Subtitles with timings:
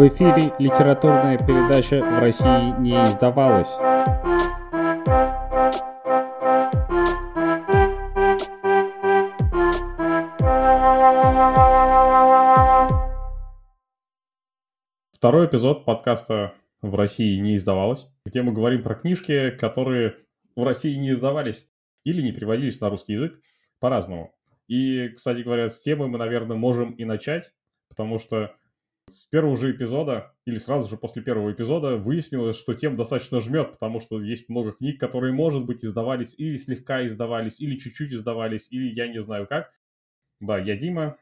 [0.00, 3.68] В эфире литературная передача «В России не издавалась».
[15.12, 20.16] Второй эпизод подкаста «В России не издавалось», где мы говорим про книжки, которые
[20.54, 21.68] в России не издавались
[22.04, 23.40] или не переводились на русский язык
[23.80, 24.32] по-разному.
[24.68, 27.52] И, кстати говоря, с темы мы, наверное, можем и начать,
[27.88, 28.54] потому что
[29.06, 33.72] с первого же эпизода, или сразу же после первого эпизода, выяснилось, что тем достаточно жмет,
[33.72, 38.70] потому что есть много книг, которые, может быть, издавались или слегка издавались, или чуть-чуть издавались,
[38.70, 39.72] или я не знаю как.
[40.40, 41.18] Да, я Дима.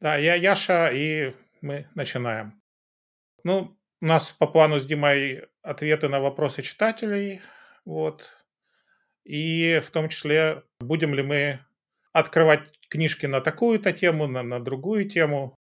[0.00, 2.62] Да, я Яша, и мы начинаем.
[3.42, 7.40] Ну, у нас по плану с Димой ответы на вопросы читателей,
[7.84, 8.30] вот.
[9.24, 11.60] И в том числе, будем ли мы
[12.12, 15.56] открывать книжки на такую-то тему, на, на другую тему.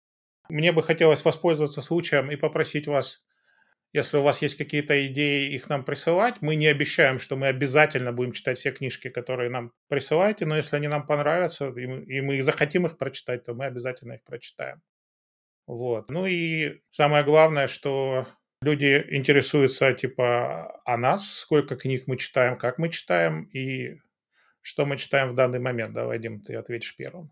[0.50, 3.26] Мне бы хотелось воспользоваться случаем и попросить вас,
[3.92, 6.36] если у вас есть какие-то идеи, их нам присылать.
[6.42, 10.76] Мы не обещаем, что мы обязательно будем читать все книжки, которые нам присылаете, но если
[10.76, 14.82] они нам понравятся, и мы, захотим их прочитать, то мы обязательно их прочитаем.
[15.68, 16.10] Вот.
[16.10, 18.26] Ну и самое главное, что
[18.62, 24.00] люди интересуются типа о нас, сколько книг мы читаем, как мы читаем и
[24.62, 25.94] что мы читаем в данный момент.
[25.94, 27.32] Давай, Дим, ты ответишь первым.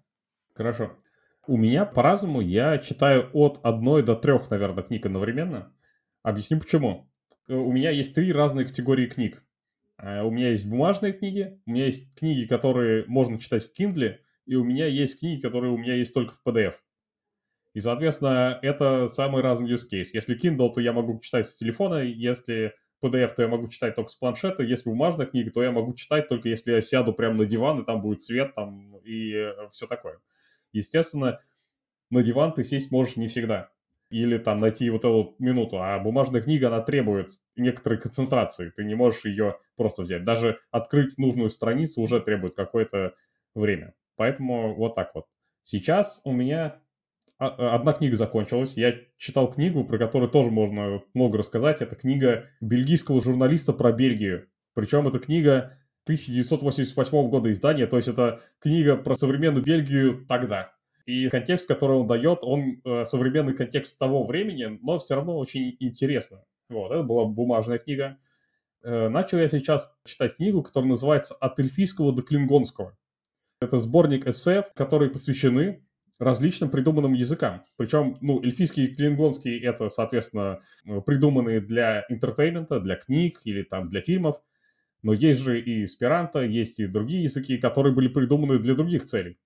[0.54, 0.98] Хорошо.
[1.48, 2.42] У меня по-разному.
[2.42, 5.74] Я читаю от одной до трех, наверное, книг одновременно.
[6.24, 7.10] Объясню почему.
[7.48, 9.44] У меня есть три разные категории книг.
[9.98, 14.18] Э, у меня есть бумажные книги, у меня есть книги, которые можно читать в Kindle,
[14.46, 16.74] и у меня есть книги, которые у меня есть только в PDF.
[17.76, 20.08] И, соответственно, это самый разный use case.
[20.14, 22.74] Если Kindle, то я могу читать с телефона, если
[23.04, 26.30] PDF, то я могу читать только с планшета, если бумажная книга, то я могу читать
[26.30, 29.88] только если я сяду прямо на диван, и там будет свет там, и э, все
[29.88, 30.20] такое.
[30.72, 31.42] Естественно,
[32.10, 33.72] на диван ты сесть можешь не всегда.
[34.10, 35.82] Или там найти вот эту вот минуту.
[35.82, 38.70] А бумажная книга, она требует некоторой концентрации.
[38.70, 40.24] Ты не можешь ее просто взять.
[40.24, 43.16] Даже открыть нужную страницу уже требует какое-то
[43.54, 43.96] время.
[44.16, 45.26] Поэтому вот так вот.
[45.62, 46.80] Сейчас у меня
[47.38, 48.78] одна книга закончилась.
[48.78, 51.82] Я читал книгу, про которую тоже можно много рассказать.
[51.82, 54.48] Это книга бельгийского журналиста про Бельгию.
[54.74, 60.74] Причем эта книга 1988 года издания, то есть это книга про современную Бельгию тогда.
[61.06, 65.78] И контекст, который он дает, он э, современный контекст того времени, но все равно очень
[65.80, 66.44] интересно.
[66.70, 68.18] Вот, это была бумажная книга.
[68.84, 72.98] Э, начал я сейчас читать книгу, которая называется «От эльфийского до клингонского».
[73.62, 75.86] Это сборник эссе, которые посвящены
[76.20, 77.66] различным придуманным языкам.
[77.78, 83.64] Причем, ну, эльфийский и клингонский— это, соответственно, э, придуманные для entertainment а, для книг или
[83.64, 84.42] там для фильмов.
[85.02, 89.38] Но есть же и эсперанто, есть и другие языки, которые были придуманы для других целей.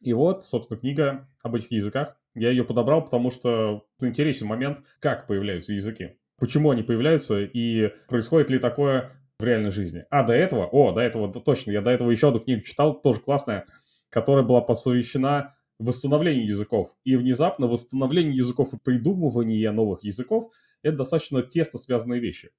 [0.00, 2.16] И вот, собственно, книга об этих языках.
[2.34, 6.16] Я ее подобрал, потому что интересен момент, как появляются языки.
[6.38, 10.04] Почему они появляются и происходит ли такое в реальной жизни.
[10.10, 13.00] А до этого, о, до этого, да, точно, я до этого еще одну книгу читал,
[13.00, 13.66] тоже классная,
[14.10, 16.94] которая была посвящена восстановлению языков.
[17.04, 20.52] И внезапно восстановление языков и придумывание новых языков–
[20.82, 22.50] это достаточно тесно связанные вещи.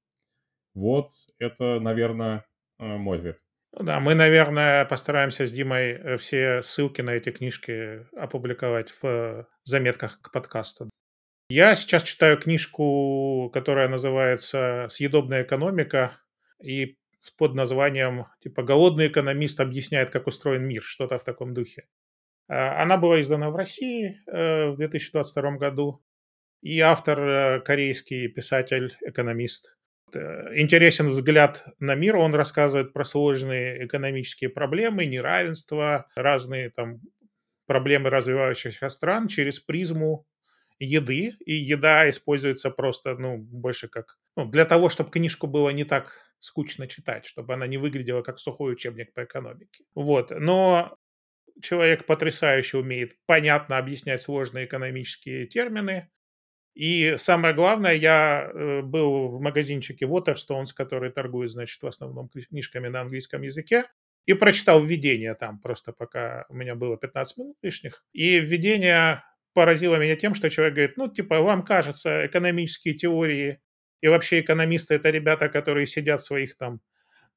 [0.73, 2.45] Вот это, наверное,
[2.79, 3.39] э, мой ответ.
[3.77, 9.47] Ну да, мы, наверное, постараемся с Димой э, все ссылки на эти книжки опубликовать в
[9.63, 10.89] заметках к подкасту.
[11.49, 16.19] Я сейчас читаю книжку, которая называется «Съедобная экономика»,
[16.63, 21.85] и с под названием типа «Голодный экономист объясняет, как устроен мир», что-то в таком духе.
[22.47, 26.03] А, она была издана в России э, в 2022 году,
[26.61, 29.77] и автор э, корейский писатель, экономист.
[30.13, 37.01] Э, интересен взгляд на мир, он рассказывает про сложные экономические проблемы, неравенство, разные там
[37.67, 40.27] проблемы развивающихся стран через призму
[40.77, 45.83] еды, и еда используется просто, ну, больше как, ну, для того, чтобы книжку было не
[45.83, 49.85] так скучно читать, чтобы она не выглядела как сухой учебник по экономике.
[49.95, 50.97] Вот, но
[51.61, 56.09] человек потрясающе умеет понятно объяснять сложные экономические термины.
[56.73, 62.89] И самое главное, я э, был в магазинчике Waterstones, который торгует, значит, в основном книжками
[62.89, 63.85] на английском языке,
[64.25, 68.03] и прочитал введение там, просто пока у меня было 15 минут лишних.
[68.11, 69.23] И введение
[69.53, 73.61] поразило меня тем, что человек говорит, ну, типа, вам кажется, экономические теории
[74.01, 76.81] и вообще экономисты– это ребята, которые сидят в своих там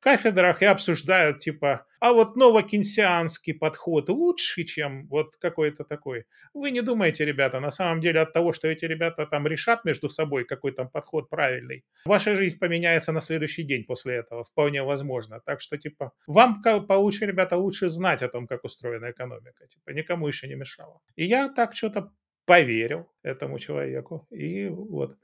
[0.01, 6.25] кафедрах и обсуждают, типа, а вот новокинсианский подход лучше, чем вот какой-то такой.
[6.55, 10.09] Вы не думаете, ребята, на самом деле от того, что эти ребята там решат между
[10.09, 15.41] собой, какой там подход правильный, ваша жизнь поменяется на следующий день после этого, вполне возможно.
[15.45, 19.67] Так что, типа, вам получше, ребята, лучше знать о том, как устроена экономика.
[19.67, 21.01] Типа, никому еще не мешало.
[21.17, 22.13] И я так что-то
[22.49, 24.27] поверил этому человеку.
[24.31, 25.19] И вот.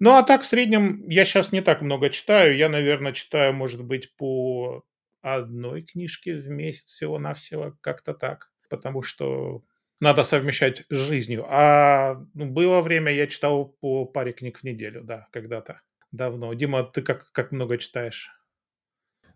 [0.00, 2.56] Ну, а так, в среднем, я сейчас не так много читаю.
[2.56, 4.84] Я, наверное, читаю, может быть, по
[5.22, 8.50] одной книжке в месяц всего-навсего, как-то так.
[8.68, 9.62] Потому что
[10.00, 11.46] надо совмещать с жизнью.
[11.48, 15.80] А ну, было время, я читал по паре книг в неделю, да, когда-то.
[16.10, 16.52] Давно.
[16.54, 18.30] Дима, ты как, как много читаешь?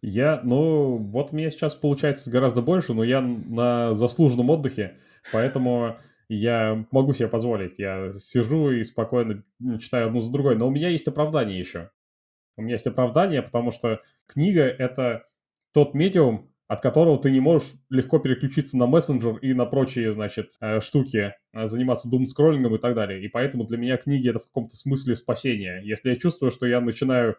[0.03, 4.99] Я, ну, вот меня сейчас получается гораздо больше, но я на заслуженном отдыхе,
[5.33, 7.79] поэтому я могу себе позволить.
[7.79, 9.43] Я сижу и спокойно
[9.81, 10.57] читаю одну за другой.
[10.57, 11.91] Но у меня есть оправдание еще.
[12.57, 15.25] У меня есть оправдание, потому что книга— это
[15.73, 20.51] тот медиум, от которого ты не можешь легко переключиться на мессенджер и на прочие, значит,
[20.61, 23.23] э, штуки, э, заниматься дум-скроллингом и так далее.
[23.25, 25.81] И поэтому для меня книги— это в каком-то смысле спасение.
[25.85, 27.37] Если я чувствую, что я начинаю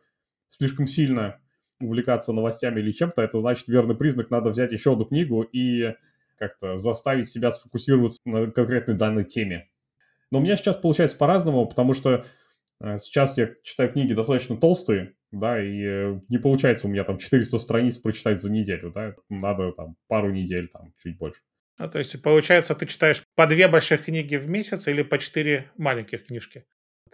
[0.48, 1.40] слишком сильно
[1.80, 5.94] увлекаться новостями или чем-то, это значит верный признак, надо взять еще одну книгу и
[6.40, 9.70] как-то заставить себя сфокусироваться на конкретной данной теме.
[10.32, 12.26] Но у меня сейчас получается по-разному, потому что
[12.82, 17.18] э, сейчас я читаю книги достаточно толстые, да, и э, не получается у меня там
[17.18, 21.42] 400 страниц прочитать за неделю, да, надо там пару недель, там, чуть больше.
[21.80, 25.72] Ну, то есть, получается, ты читаешь по две больших книги в месяц или по четыре
[25.78, 26.66] маленьких книжки?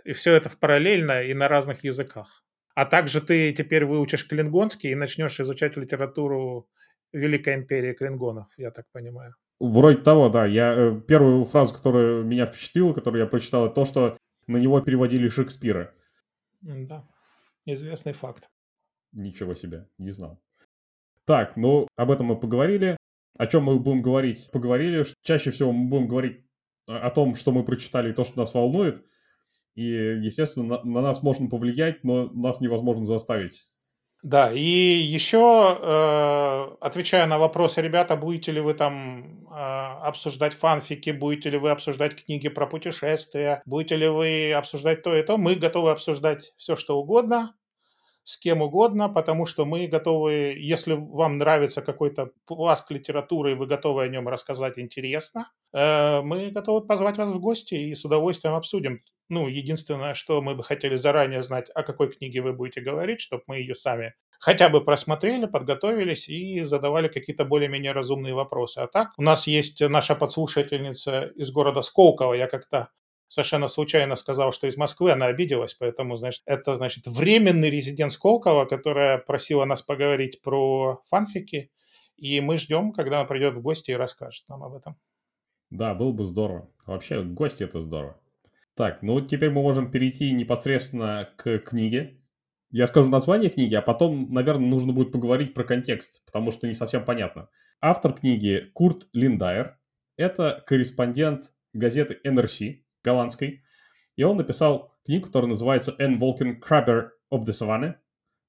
[0.03, 2.43] И все это в параллельно и на разных языках.
[2.73, 6.67] А также ты теперь выучишь клингонский и начнешь изучать литературу
[7.13, 9.35] Великой империи клингонов, я так понимаю.
[9.59, 10.45] Вроде того, да.
[10.45, 14.17] Я э, первую фразу, которая меня впечатлила, которую я прочитал, это то, что
[14.47, 15.93] на него переводили Шекспира.
[16.61, 17.07] Да,
[17.65, 18.49] известный факт.
[19.13, 20.41] Ничего себе, не знал.
[21.25, 22.97] Так, ну, об этом мы поговорили.
[23.37, 24.49] О чем мы будем говорить?
[24.51, 25.05] Поговорили.
[25.23, 26.45] Чаще всего мы будем говорить
[26.87, 29.03] о том, что мы прочитали и то, что нас волнует.
[29.75, 33.69] И, естественно, на, на нас можно повлиять, но нас невозможно заставить.
[34.23, 41.11] Да, и еще, э, отвечая на вопросы, ребята, будете ли вы там э, обсуждать фанфики,
[41.11, 45.53] будете ли вы обсуждать книги про путешествия, будете ли вы обсуждать то и то, мы
[45.55, 47.53] готовы обсуждать все, что угодно
[48.25, 53.67] с кем угодно, потому что мы готовы, если вам нравится какой-то пласт литературы, и вы
[53.67, 58.55] готовы о нем рассказать интересно, э, мы готовы позвать вас в гости и с удовольствием
[58.55, 59.01] обсудим.
[59.29, 63.43] Ну, единственное, что мы бы хотели заранее знать, о какой книге вы будете говорить, чтобы
[63.47, 68.79] мы ее сами хотя бы просмотрели, подготовились и задавали какие-то более-менее разумные вопросы.
[68.79, 72.33] А так, у нас есть наша подслушательница из города Сколково.
[72.33, 72.89] Я как-то
[73.35, 78.65] совершенно случайно сказал, что из Москвы, она обиделась, поэтому, значит, это, значит, временный резидент Сколково,
[78.65, 81.69] которая просила нас поговорить про фанфики,
[82.15, 84.95] и мы ждем, когда она придет в гости и расскажет нам об этом.
[85.69, 86.69] Да, было бы здорово.
[86.85, 88.17] Вообще, гости это здорово.
[88.73, 92.21] Так, ну теперь мы можем перейти непосредственно к книге.
[92.71, 96.73] Я скажу название книги, а потом, наверное, нужно будет поговорить про контекст, потому что не
[96.73, 97.49] совсем понятно.
[97.81, 99.77] Автор книги Курт Линдайер.
[100.15, 103.63] Это корреспондент газеты NRC, голландской.
[104.15, 107.95] И он написал книгу, которая называется «En Volken Krabber of the Savanne».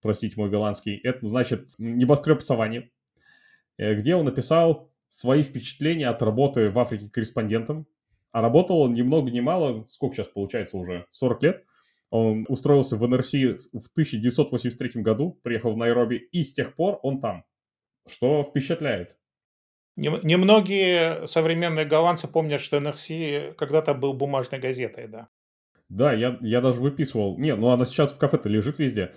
[0.03, 0.97] Простите мой голландский.
[0.99, 2.91] Это значит «Небоскреб саванне»,
[3.79, 7.87] э, где он написал свои впечатления от работы в Африке корреспондентом.
[8.33, 11.65] А работал он ни много ни мало, сколько сейчас получается уже, 40 лет.
[12.11, 17.21] Он устроился в НРС в 1983 году, приехал в Найроби, и с тех пор он
[17.21, 17.45] там.
[18.07, 19.17] Что впечатляет.
[19.97, 25.29] Немногие современные голландцы помнят, что NRC когда-то был бумажной газетой, да.
[25.89, 27.39] Да, я, я даже выписывал.
[27.39, 29.15] Не, ну она сейчас в кафе-то лежит везде.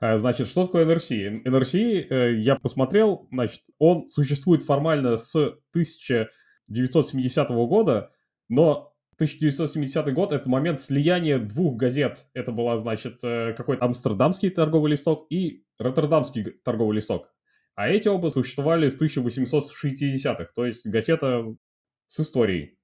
[0.00, 1.44] А, значит, что такое NRC?
[1.44, 8.12] NRC, э, я посмотрел, значит, он существует формально с 1970 года,
[8.48, 12.26] но 1970 год– это момент слияния двух газет.
[12.34, 17.32] Это была, значит, э, какой-то амстердамский торговый листок и роттердамский торговый листок.
[17.74, 21.54] А эти оба существовали с 1860-х, то есть газета
[22.06, 22.78] с историей.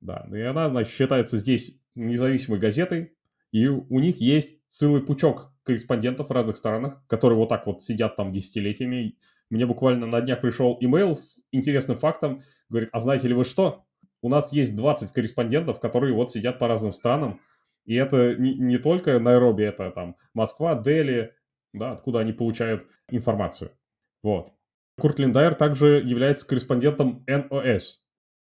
[0.00, 3.16] Да, и она, значит, считается здесь независимой газетой,
[3.50, 8.16] и у них есть целый пучок корреспондентов в разных странах, которые вот так вот сидят
[8.16, 9.16] там десятилетиями.
[9.50, 13.84] Мне буквально на днях пришел имейл с интересным фактом, говорит, а знаете ли вы что?
[14.22, 17.40] У нас есть 20 корреспондентов, которые вот сидят по разным странам,
[17.84, 21.32] и это не, не только Найроби, это там Москва, Дели,
[21.72, 23.70] да, откуда они получают информацию.
[24.26, 24.52] Вот.
[24.98, 27.98] Курт Линдайер также является корреспондентом NOS.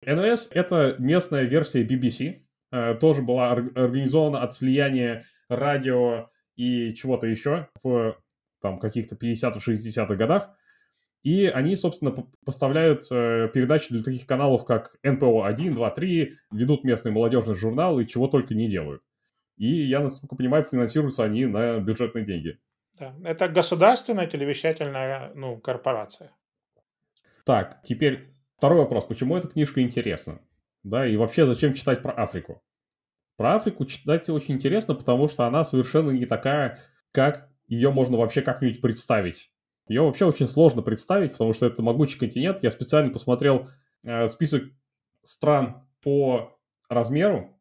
[0.04, 7.70] NOS— это местная версия BBC, э, тоже была организована от слияния радио и чего-то еще
[7.82, 8.18] в
[8.60, 10.50] там каких-то 50-60-х годах.
[11.22, 16.84] И они, собственно, поставляют э, передачи для таких каналов, как НПО 1, 2, 3, ведут
[16.84, 19.02] местный молодежный журнал и чего только не делают.
[19.56, 22.58] И, я, насколько понимаю, финансируются они на бюджетные деньги.
[23.00, 23.14] Да.
[23.24, 26.32] Это государственная телевещательная ну, корпорация.
[27.44, 29.06] Так, теперь второй вопрос.
[29.06, 30.40] Почему эта книжка интересна?
[30.82, 32.62] Да, и вообще зачем читать про Африку?
[33.36, 36.78] Про Африку читать очень интересно, потому что она совершенно не такая,
[37.12, 39.50] как ее можно вообще как-нибудь представить.
[39.88, 42.62] Ее вообще очень сложно представить, потому что это могучий континент.
[42.62, 43.70] Я специально посмотрел
[44.02, 44.64] э, список
[45.22, 47.58] стран по размеру,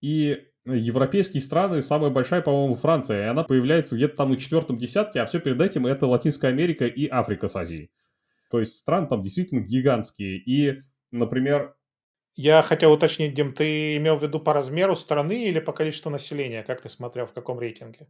[0.00, 5.20] и европейские страны, самая большая, по-моему, Франция, и она появляется где-то там на четвертом десятке,
[5.20, 7.90] а все перед этим это Латинская Америка и Африка с Азией.
[8.50, 10.38] То есть страны там действительно гигантские.
[10.38, 11.74] И, например...
[12.34, 16.62] Я хотел уточнить, Дим, ты имел в виду по размеру страны или по количеству населения?
[16.62, 18.08] Как ты смотрел, в каком рейтинге?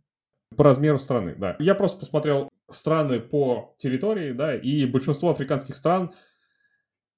[0.57, 1.57] По размеру страны, да.
[1.59, 6.13] Я просто посмотрел страны по территории, да, и большинство африканских стран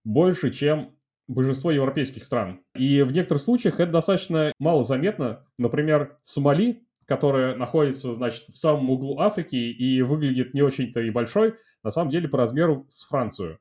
[0.04, 0.97] больше, чем
[1.28, 2.60] большинство европейских стран.
[2.74, 5.46] И в некоторых случаях это достаточно мало заметно.
[5.58, 11.54] Например, Сомали, которая находится, значит, в самом углу Африки и выглядит не очень-то и большой,
[11.82, 13.58] на самом деле по размеру с Францию.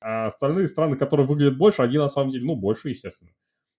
[0.00, 3.30] А остальные страны, которые выглядят больше, они на самом деле, ну, больше, естественно.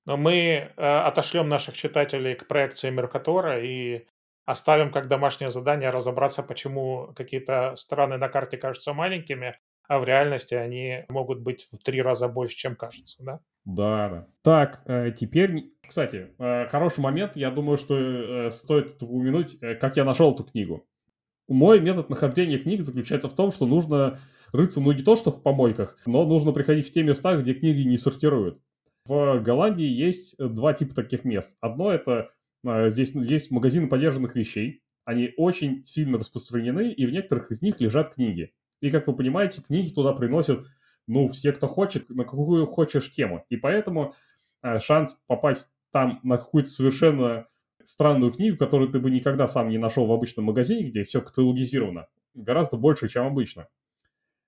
[0.06, 4.08] Но мы э, отошлем наших читателей к проекции Меркатора и
[4.46, 9.54] оставим как домашнее задание разобраться, почему какие-то страны на карте кажутся маленькими,
[9.88, 13.40] а в реальности они могут быть в три раза больше, чем кажется, да?
[13.66, 14.28] Да, да.
[14.42, 17.36] Так, э, теперь, кстати, э, хороший момент.
[17.36, 20.88] Я думаю, что э, стоит упомянуть, как я нашел эту книгу.
[21.48, 24.20] Мой метод нахождения книг заключается в том, что нужно
[24.54, 27.82] рыться, ну, не то, что в помойках, но нужно приходить в те места, где книги
[27.82, 28.60] не сортируют.
[29.06, 31.58] В Голландии есть два типа таких мест.
[31.60, 32.32] Одно это
[32.64, 34.82] здесь есть магазины подержанных вещей.
[35.04, 38.54] Они очень сильно распространены, и в некоторых из них лежат книги.
[38.82, 40.66] И, как вы понимаете, книги туда приносят,
[41.08, 43.46] ну, все, кто хочет, на какую хочешь тему.
[43.50, 44.14] И поэтому
[44.64, 47.48] э, шанс попасть там на какую-то совершенно
[47.84, 52.08] странную книгу, которую ты бы никогда сам не нашел в обычном магазине, где все каталогизировано,
[52.34, 53.68] гораздо больше, чем обычно.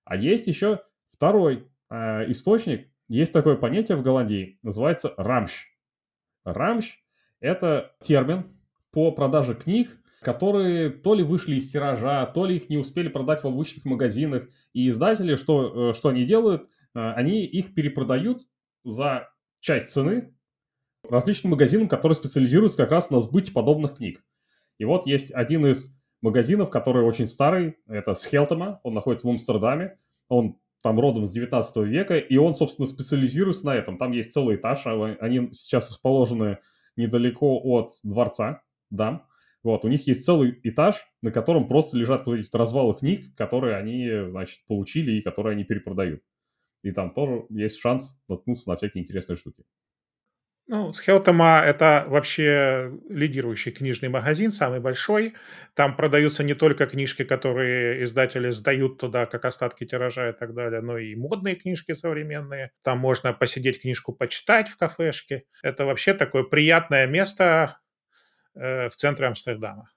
[0.06, 2.90] А есть еще второй э, источник.
[3.08, 5.66] Есть такое понятие в Голландии, называется рамщ.
[6.44, 6.98] Рамщ–
[7.40, 8.58] это термин
[8.92, 13.44] по продаже книг которые то ли вышли из тиража, то ли их не успели продать
[13.44, 14.48] в обычных магазинах.
[14.74, 18.44] И издатели, что, э, что они делают, э, они их перепродают
[18.84, 20.34] за часть цены
[21.10, 24.24] различным магазинам, которые специализируются как раз на сбыте подобных книг.
[24.78, 29.98] И вот есть один из магазинов, который очень старый, это Схелтема, он находится в Амстердаме,
[30.30, 33.98] он там родом с 19 века, и он, собственно, специализируется на этом.
[33.98, 36.60] Там есть целый этаж, а они сейчас расположены
[36.96, 39.26] недалеко от дворца, да,
[39.64, 43.78] вот, у них есть целый этаж, на котором просто лежат вот эти развалы книг, которые
[43.78, 46.22] они, значит, получили и которые они перепродают.
[46.84, 49.64] И там тоже есть шанс наткнуться на всякие интересные штуки.
[50.68, 55.34] Ну, Схелтема– это вообще лидирующий книжный магазин, самый большой.
[55.74, 60.80] Там продаются не только книжки, которые издатели сдают туда, как остатки тиража и так далее,
[60.80, 62.72] но и модные книжки современные.
[62.82, 65.44] Там можно посидеть книжку почитать в кафешке.
[65.64, 67.80] Это вообще такое приятное место,
[68.54, 69.90] в центре Амстердама.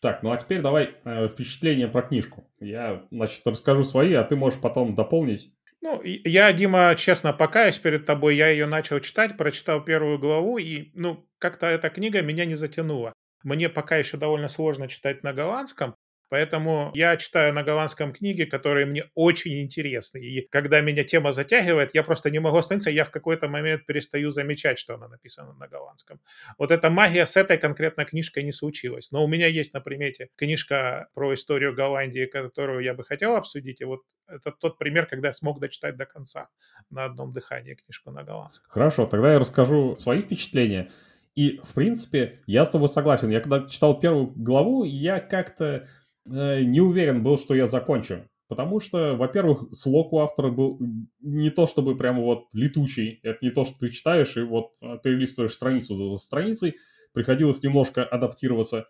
[0.00, 2.48] Так, ну а теперь давай э, впечатление про книжку.
[2.60, 5.52] Я, значит, расскажу свои, а ты можешь потом дополнить.
[5.80, 10.90] Ну, я, Дима, честно покаюсь перед тобой, я ее начал читать, прочитал первую главу, и,
[10.94, 13.12] ну, как-то эта книга меня не затянула.
[13.44, 15.94] Мне пока еще довольно сложно читать на голландском,
[16.28, 20.18] Поэтому я читаю на голландском книги, которые мне очень интересны.
[20.18, 24.30] И когда меня тема затягивает, я просто не могу остановиться, я в какой-то момент перестаю
[24.30, 26.20] замечать, что она написана на голландском.
[26.58, 29.10] Вот эта магия с этой конкретно книжкой не случилась.
[29.10, 33.80] Но у меня есть на примете книжка про историю Голландии, которую я бы хотел обсудить.
[33.80, 36.48] И вот это тот пример, когда я смог дочитать до конца
[36.90, 38.70] на одном дыхании книжку на голландском.
[38.70, 40.90] Хорошо, тогда я расскажу свои впечатления.
[41.34, 43.30] И, в принципе, я с тобой согласен.
[43.30, 45.86] Я когда читал первую главу, я как-то
[46.30, 48.28] Э, не уверен был, что я закончу.
[48.48, 50.80] Потому что, во-первых, слог у автора был
[51.20, 53.20] не то чтобы прямо вот летучий.
[53.22, 56.76] Это не то, что ты читаешь и вот э, перелистываешь страницу за страницей.
[57.12, 58.86] Приходилось немножко адаптироваться.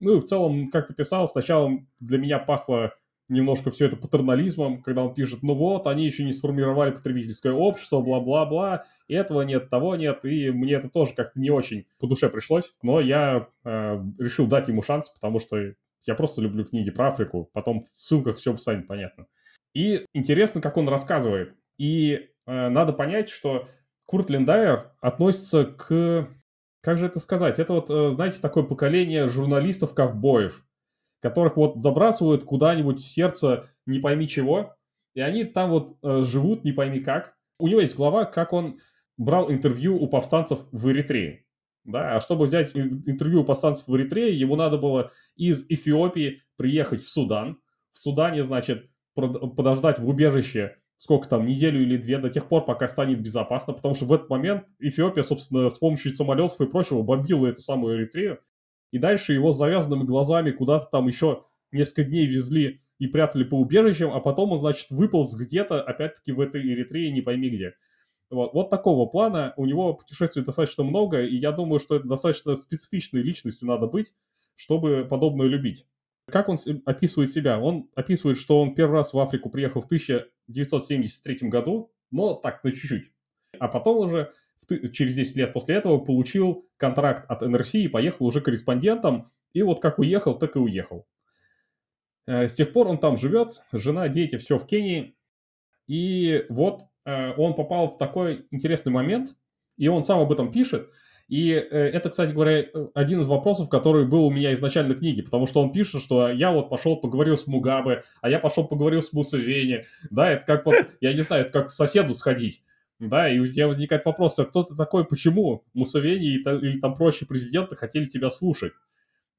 [0.00, 1.70] Ну и в целом, как ты писал, сначала
[2.00, 2.92] для меня пахло
[3.28, 8.00] немножко все это патернализмом, когда он пишет, ну вот, они еще не сформировали потребительское общество,
[8.00, 12.72] бла-бла-бла, этого нет, того нет, и мне это тоже как-то не очень по душе пришлось,
[12.82, 15.58] но я э, решил дать ему шанс, потому что
[16.04, 17.50] я просто люблю книги про Африку.
[17.52, 19.26] Потом в ссылках все станет понятно.
[19.74, 21.54] И интересно, как он рассказывает.
[21.78, 23.68] И э, надо понять, что
[24.06, 26.28] Курт Линдайер относится к...
[26.80, 27.58] Как же это сказать?
[27.58, 30.64] Это вот, э, знаете, такое поколение журналистов-ковбоев.
[31.20, 34.76] которых вот забрасывают куда-нибудь в сердце не пойми чего,
[35.14, 37.34] и они там вот э, живут не пойми как.
[37.58, 38.78] У него есть глава, как он
[39.16, 41.44] брал интервью у повстанцев в Эритрее.
[41.88, 47.02] Да, а чтобы взять интервью у повстанцев в Эритрее, ему надо было из Эфиопии приехать
[47.02, 47.58] в Судан.
[47.92, 52.88] В Судане, значит, подождать в убежище сколько там, неделю или две, до тех пор, пока
[52.88, 57.46] станет безопасно, потому что в этот момент Эфиопия, собственно, с помощью самолетов и прочего бомбила
[57.46, 58.40] эту самую Эритрею,
[58.90, 63.54] и дальше его с завязанными глазами куда-то там еще несколько дней везли и прятали по
[63.54, 67.74] убежищам, а потом он, значит, выполз где-то, опять-таки, в этой Эритрее, не пойми где.
[68.30, 69.54] Вот, вот такого плана.
[69.56, 74.14] У него путешествий достаточно много, и я думаю, что это достаточно специфичной личностью надо быть,
[74.54, 75.86] чтобы подобное любить.
[76.26, 77.58] Как он описывает себя?
[77.58, 82.72] Он описывает, что он первый раз в Африку приехал в 1973 году, но так, на
[82.72, 83.10] чуть-чуть.
[83.58, 84.30] А потом уже
[84.92, 89.30] через 10 лет после этого получил контракт от НРС и поехал уже корреспондентом.
[89.54, 91.06] И вот как уехал, так и уехал.
[92.26, 95.16] Э, с тех пор он там живет, жена, дети, все в Кении.
[95.86, 96.82] И вот
[97.36, 99.36] он попал в такой интересный момент,
[99.76, 100.88] и он сам об этом пишет–
[101.28, 105.22] и э, это, кстати говоря, один из вопросов, который был у меня изначально в книге,
[105.22, 109.02] потому что он пишет, что я вот пошел поговорил с Мугабе, а я пошел поговорил
[109.02, 112.62] с Мусавени, да, это как вот, я не знаю, это как к соседу сходить,
[112.98, 117.26] да, и у тебя возникает вопрос, а кто ты такой, почему Мусавени или там прочие
[117.26, 118.72] президенты хотели тебя слушать?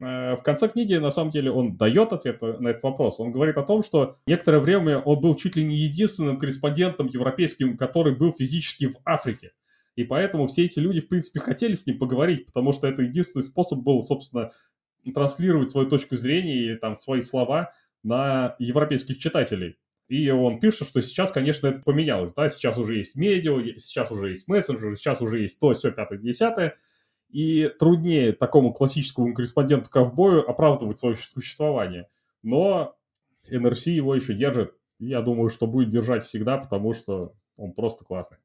[0.01, 3.19] Э, в конце книги, на самом деле, он дает ответ на этот вопрос.
[3.19, 7.77] Он говорит о том, что некоторое время он был чуть ли не единственным корреспондентом европейским,
[7.77, 9.51] который был физически в Африке.
[9.95, 13.41] И поэтому все эти люди, в принципе, хотели с ним поговорить, потому что это единственный
[13.43, 14.51] способ был, собственно,
[15.13, 19.77] транслировать свою точку зрения или там свои слова на европейских читателей.
[20.07, 24.29] И он пишет, что сейчас, конечно, это поменялось, да, сейчас уже есть медиа, сейчас уже
[24.29, 26.77] есть мессенджеры, сейчас уже есть то, все, пятое, десятое,
[27.29, 32.07] и труднее такому классическому корреспонденту-ковбою оправдывать свое существование.
[32.41, 32.95] Но
[33.49, 38.37] НРС его еще держит, я думаю, что будет держать всегда, потому что он просто классный.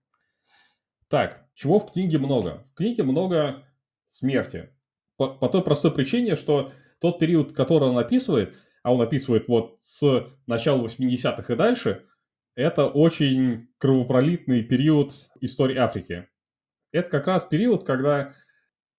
[1.09, 2.67] Так, чего в книге много?
[2.73, 3.65] В книге много
[4.07, 4.71] смерти.
[5.17, 9.77] По, по той простой причине, что тот период, который он описывает, а он описывает вот
[9.81, 12.07] с начала 80-х и дальше,
[12.55, 16.29] это очень кровопролитный период истории Африки.
[16.93, 18.35] Это как раз период, когда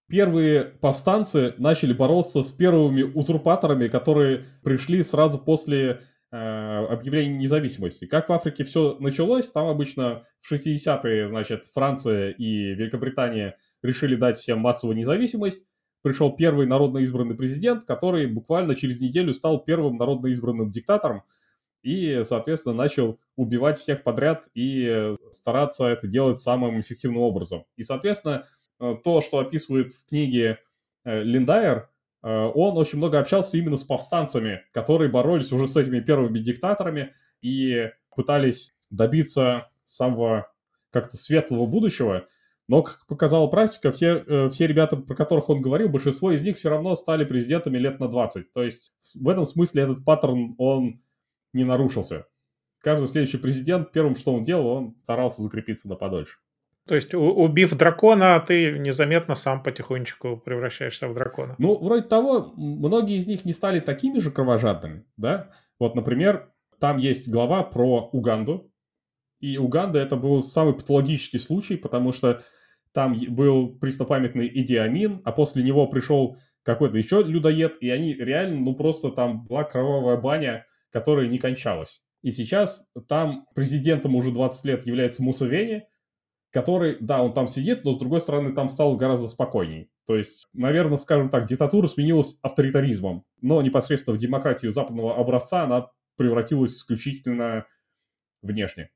[0.08, 6.02] первые повстанцы начали бороться с первыми узурпаторами, которые пришли сразу после
[6.38, 8.06] Э, объявления независимости.
[8.06, 14.36] Как в Африке все началось, там обычно в 60-е, значит, Франция и Великобритания решили дать
[14.36, 15.66] всем массовую независимость.
[16.02, 21.24] Пришел первый народно избранный президент, который буквально через неделю стал первым народно избранным диктатором
[21.84, 27.64] и, соответственно, начал убивать всех подряд и стараться это делать самым эффективным образом.
[27.78, 28.46] И, соответственно,
[28.78, 30.60] то, что описывает в книге
[31.04, 31.90] э, Линдайер,
[32.26, 37.14] Э, он очень много общался именно с повстанцами, которые боролись уже с этими первыми диктаторами
[37.42, 40.52] и пытались добиться самого
[40.90, 42.28] как-то светлого будущего.
[42.68, 46.58] Но, как показала практика, все, э, все ребята, про которых он говорил, большинство из них
[46.58, 48.52] все равно стали президентами лет на 20.
[48.52, 51.04] То есть в этом смысле этот паттерн, он
[51.54, 52.26] не нарушился.
[52.80, 56.38] Каждый следующий президент, первым, что он делал, он старался закрепиться на подольше.
[56.88, 61.56] То есть, убив дракона, ты незаметно сам потихонечку превращаешься в дракона.
[61.58, 65.50] Ну, вроде того, многие из них не стали такими же кровожадными, да?
[65.80, 68.72] Вот, например, там есть глава про Уганду,
[69.40, 72.44] и Уганда это был самый патологический случай, потому что
[72.94, 78.76] там был преснопамятный Идиамин, а после него пришел какой-то еще людоед, и они реально, ну
[78.76, 82.02] просто там была кровавая баня, которая не кончалась.
[82.22, 85.84] И сейчас там президентом уже 20 лет является Мусавени,
[86.56, 89.90] который, да, он там сидит, но с другой стороны там стал гораздо спокойней.
[90.08, 95.90] То есть, наверное, скажем так, диктатура сменилась авторитаризмом, но непосредственно в демократию западного образца она
[96.16, 97.66] превратилась исключительно
[98.42, 98.90] внешне.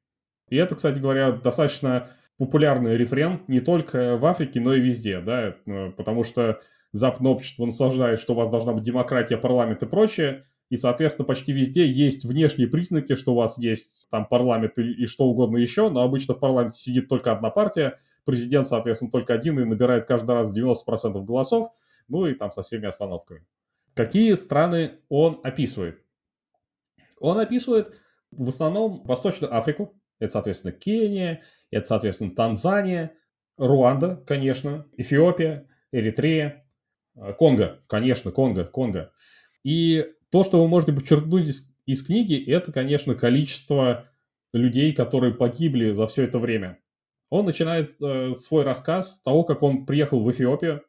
[0.47, 5.57] И это, кстати говоря, достаточно популярный рефрен не только в Африке, но и везде, да,
[5.65, 6.61] э, потому что
[6.93, 11.51] западное общество наслаждает, что у вас должна быть демократия, парламент и прочее, и, соответственно, почти
[11.51, 15.89] везде есть внешние признаки, что у вас есть там парламент и, и что угодно еще,
[15.89, 20.31] но обычно в парламенте сидит только одна партия, президент, соответственно, только один и набирает каждый
[20.31, 21.71] раз 90% голосов,
[22.07, 23.45] ну и там со всеми остановками.
[23.95, 26.03] Какие страны он описывает?
[27.19, 27.95] Он описывает
[28.31, 33.13] в основном Восточную Африку, это, соответственно, Кения, это, соответственно, Танзания,
[33.57, 36.65] Руанда, конечно, Эфиопия, Эритрея,
[37.15, 39.11] э, Конго, конечно, Конго, Конго.
[39.63, 44.09] И то, что вы можете подчеркнуть из, из книги, это, конечно, количество
[44.53, 46.79] людей, которые погибли за все это время.
[47.29, 50.83] Он начинает э, свой рассказ с того, как он приехал в Эфиопию.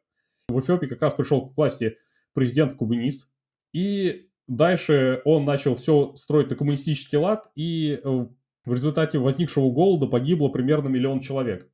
[0.47, 1.97] В Эфиопии как раз пришел к власти
[2.33, 3.29] президент-кубинист.
[3.73, 8.25] И дальше он начал все строить на коммунистический лад, и э,
[8.65, 11.69] в результате возникшего голода погибло примерно миллион человек.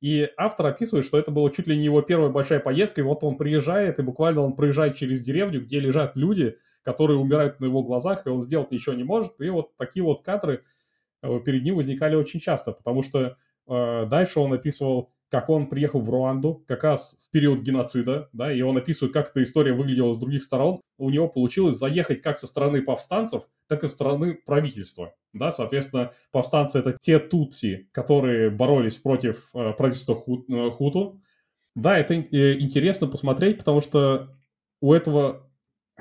[0.00, 3.22] И автор описывает, что это была чуть ли не его первая большая поездка, и вот
[3.22, 7.82] он приезжает, и буквально он проезжает через деревню, где лежат люди, которые умирают на его
[7.82, 9.40] глазах, и он сделать ничего не может.
[9.40, 10.64] И вот такие вот кадры
[11.22, 13.36] э, перед ним возникали очень часто, потому что
[13.68, 18.52] э, дальше он описывал как он приехал в Руанду как раз в период геноцида, да,
[18.52, 20.80] и он описывает, как эта история выглядела с других сторон.
[20.98, 26.12] У него получилось заехать как со стороны повстанцев, так и со стороны правительства, да, соответственно,
[26.32, 31.20] повстанцы это те тутси, которые боролись против э, правительства ху, э, хуту.
[31.76, 34.36] Да, это э, интересно посмотреть, потому что
[34.80, 35.48] у этого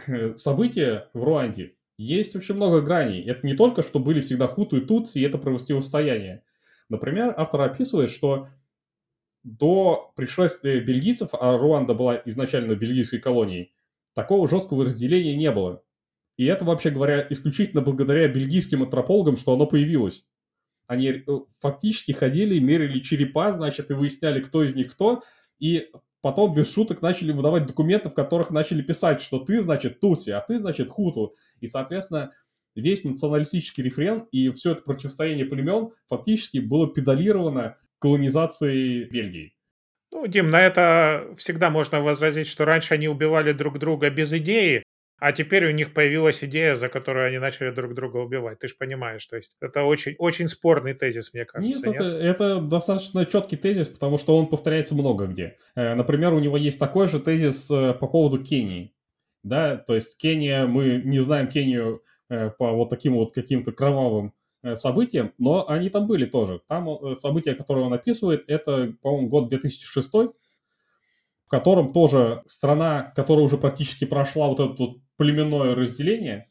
[0.35, 3.23] события в Руанде есть очень много граней.
[3.23, 6.43] Это не только, что были всегда хуту и тутси, и это противостояние.
[6.87, 8.47] Например, автор описывает, что
[9.43, 13.73] до пришествия бельгийцев, а Руанда была изначально бельгийской колонией,
[14.13, 15.83] такого жесткого разделения не было.
[16.37, 20.25] И это, вообще говоря, исключительно благодаря бельгийским антропологам, что оно появилось.
[20.87, 21.21] Они э,
[21.59, 25.21] фактически ходили, мерили черепа, значит, и выясняли, кто из них кто,
[25.59, 30.31] и потом без шуток начали выдавать документы, в которых начали писать, что ты, значит, Туси,
[30.31, 31.35] а ты, значит, Хуту.
[31.59, 32.31] И, соответственно,
[32.75, 39.53] весь националистический рефрен и все это противостояние племен фактически было педалировано колонизации Бельгии.
[40.11, 44.83] Ну, Дим, на это всегда можно возразить, что раньше они убивали друг друга без идеи,
[45.19, 48.59] а теперь у них появилась идея, за которую они начали друг друга убивать.
[48.59, 51.77] Ты же понимаешь, то есть это очень, очень спорный тезис, мне кажется.
[51.77, 52.01] Нет, нет?
[52.01, 55.57] Это, это достаточно четкий тезис, потому что он повторяется много где.
[55.75, 58.93] Э, например, у него есть такой же тезис э, по поводу Кении.
[59.43, 64.33] Да, то есть Кения, мы не знаем Кению э, по вот таким вот каким-то кровавым
[64.73, 66.59] событиям, но они там были тоже.
[66.67, 70.11] Там события, которые он описывает, это, по-моему, год 2006,
[71.49, 76.47] в котором тоже страна, которая уже практически прошла вот это вот племенное разделение,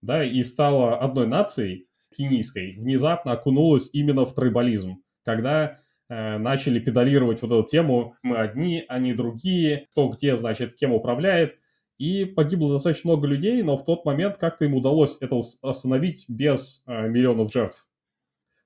[0.00, 5.78] да, и стала одной нацией кенийской, внезапно окунулась именно в тройболизм, когда
[6.08, 11.56] э, начали педалировать вот эту тему «мы одни, они другие», кто где, значит, кем управляет,
[11.98, 16.82] и погибло достаточно много людей, но в тот момент как-то им удалось это остановить без
[16.88, 17.86] э, миллионов жертв.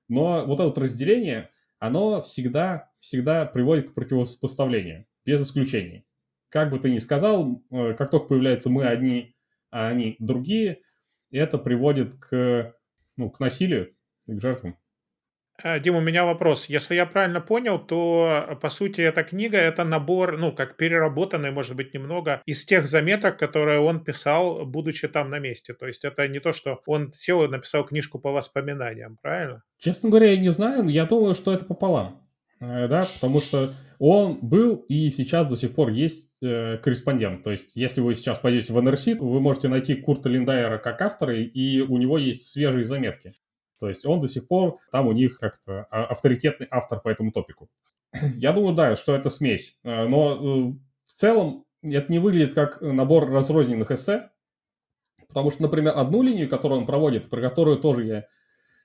[0.09, 6.05] Но вот это вот разделение, оно всегда, всегда приводит к противопоставлению, без исключений.
[6.49, 9.35] Как бы ты ни сказал, э, как только появляется мы одни,
[9.69, 10.79] а они другие,
[11.29, 12.73] это приводит к,
[13.17, 13.93] ну, к насилию
[14.25, 14.77] и к жертвам.
[15.61, 16.69] Э, Дим, у меня вопрос.
[16.69, 21.51] Если я правильно понял, то, э, по сути, эта книга– это набор, ну, как переработанный,
[21.51, 25.73] может быть, немного, из тех заметок, которые он писал, будучи там на месте.
[25.73, 29.63] То есть это не то, что он сел и написал книжку по воспоминаниям, правильно?
[29.77, 32.26] Честно говоря, я не знаю, я думаю, что это пополам.
[32.59, 37.43] Э, да, потому что он был и сейчас до сих пор есть э, корреспондент.
[37.43, 41.35] То есть, если вы сейчас пойдете в НРС, вы можете найти Курта Линдайера как автора,
[41.37, 43.33] и у него есть свежие заметки.
[43.79, 47.31] То есть он до сих пор там у них как-то а, авторитетный автор по этому
[47.31, 47.69] топику.
[48.35, 49.77] Я думаю, да, что это смесь.
[49.83, 54.29] А, но э, в целом это не выглядит как набор разрозненных эссе,
[55.27, 58.27] потому что, например, одну линию, которую он проводит, про которую тоже я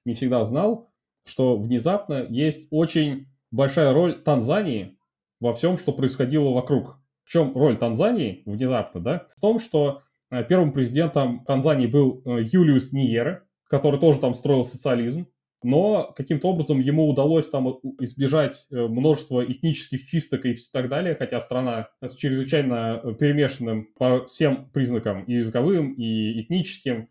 [0.05, 0.93] не всегда знал,
[1.25, 4.99] что внезапно есть очень большая роль Танзании
[5.41, 6.99] во всем, что происходило вокруг.
[7.25, 9.27] В чем роль Танзании внезапно, да?
[9.37, 14.65] В том, что э, первым президентом Танзании был э, Юлиус Ниере, который тоже там строил
[14.65, 15.29] социализм,
[15.63, 21.41] но каким-то образом ему удалось там избежать э, множества этнических чисток и так далее, хотя
[21.41, 27.09] страна с чрезвычайно перемешанным по всем признакам и языковым, и этническим,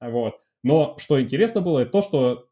[0.00, 0.34] вот.
[0.62, 2.47] Но что интересно было, это то, что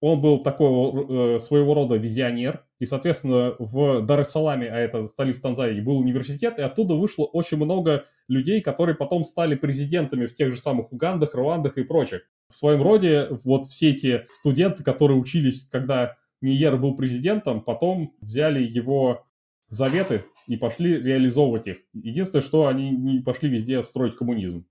[0.00, 5.80] он был такой э, своего рода визионер, и, соответственно, в Дар-эс-Саламе, а это столица Танзании,
[5.80, 10.58] был университет, и оттуда вышло очень много людей, которые потом стали президентами в тех же
[10.58, 16.16] самых Угандах, Руандах и прочих в своем роде вот все эти студенты, которые учились, когда
[16.42, 19.24] Ниер был президентом, потом взяли его
[19.68, 21.76] заветы и пошли реализовывать их.
[21.94, 24.66] Единственное, что они не пошли везде строить коммунизм.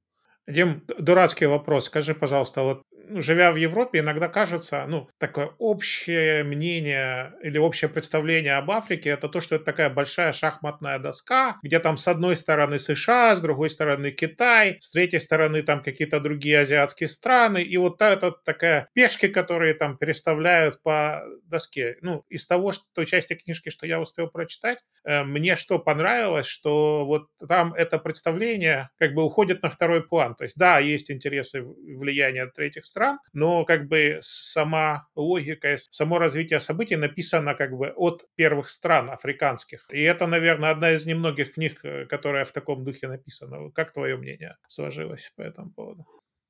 [0.45, 1.85] Дим, дурацкий вопрос.
[1.85, 8.55] Скажи, пожалуйста, вот живя в Европе, иногда кажется, ну, такое общее мнение или общее представление
[8.55, 12.79] об Африке, это то, что это такая большая шахматная доска, где там с одной стороны
[12.79, 18.01] США, с другой стороны Китай, с третьей стороны там какие-то другие азиатские страны, и вот
[18.01, 21.97] это такая пешки, которые там переставляют по доске.
[22.01, 26.45] Ну, из того, что, той части книжки, что я успел прочитать, э, мне что понравилось,
[26.47, 30.35] что вот там это представление как бы уходит на второй план.
[30.35, 36.19] То есть, да, есть интересы влияния третьих стран, стран, но как бы сама логика, само
[36.19, 39.85] развитие событий написано как бы от первых стран африканских.
[39.89, 43.71] И это, наверное, одна из немногих книг, э, которая в таком духе написана.
[43.71, 46.05] Как твое мнение сложилось по этому поводу?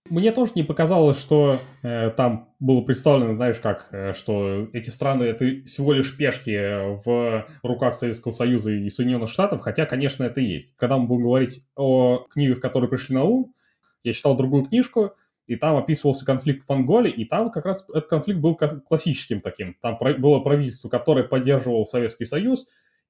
[0.09, 5.25] Мне тоже не показалось, что э, там было представлено, знаешь, как, э, что эти страны
[5.25, 6.57] это всего лишь пешки
[7.05, 10.75] в руках Советского Союза и Соединенных Штатов, хотя, конечно, это есть.
[10.77, 13.53] Когда мы будем говорить о книгах, которые пришли на ум,
[14.01, 15.13] я читал другую книжку,
[15.49, 19.75] и там описывался конфликт в Анголе, и там как раз этот конфликт был классическим таким.
[19.81, 22.67] Там было правительство, которое поддерживал Советский Союз,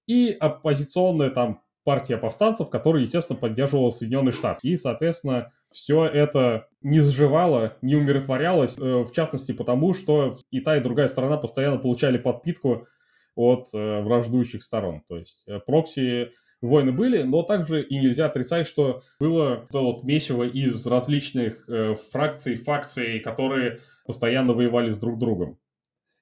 [0.07, 4.59] и оппозиционная там партия повстанцев, которая, естественно, поддерживала Соединенные Штаты.
[4.63, 10.77] И, соответственно, все это не сживало, не умиротворялось, э, в частности потому, что и та,
[10.77, 12.87] и другая сторона постоянно получали подпитку
[13.35, 15.01] от э, враждующих сторон.
[15.09, 20.03] То есть э, прокси войны были, но также и нельзя отрицать, что было то вот
[20.03, 21.67] месиво из различных
[22.11, 25.57] фракций, факций, которые постоянно воевали с друг другом.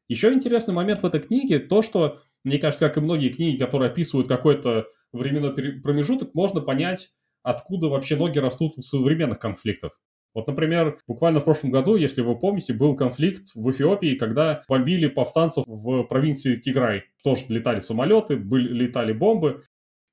[0.09, 3.89] Еще интересный момент в этой книге то, что, мне кажется, как и многие книги, которые
[3.89, 7.11] описывают какой-то временной промежуток, можно понять
[7.43, 9.93] откуда вообще ноги растут у современных конфликтов.
[10.33, 15.07] Вот, например, буквально в прошлом году, если вы помните, был конфликт в Эфиопии, когда бомбили
[15.07, 17.05] повстанцев в провинции Тиграй.
[17.23, 19.63] Тоже летали самолеты, были, летали бомбы,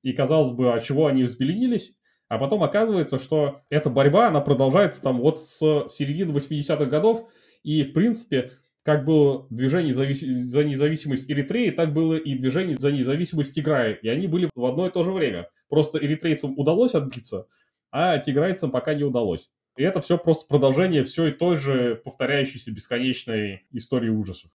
[0.05, 1.99] и казалось бы, от чего они взбеленились.
[2.29, 7.29] А потом оказывается, что эта борьба, она продолжается там вот с середины 80-х годов,
[7.63, 13.55] и, в принципе, как было движение за независимость Эритреи, так было и движение за независимость
[13.55, 13.95] Тиграя.
[13.95, 15.49] И они были в одно и то же время.
[15.69, 17.47] Просто эритрейцам удалось отбиться,
[17.91, 19.51] а тиграйцам пока не удалось.
[19.77, 24.51] И это все просто продолжение все и той же повторяющейся бесконечной истории ужасов.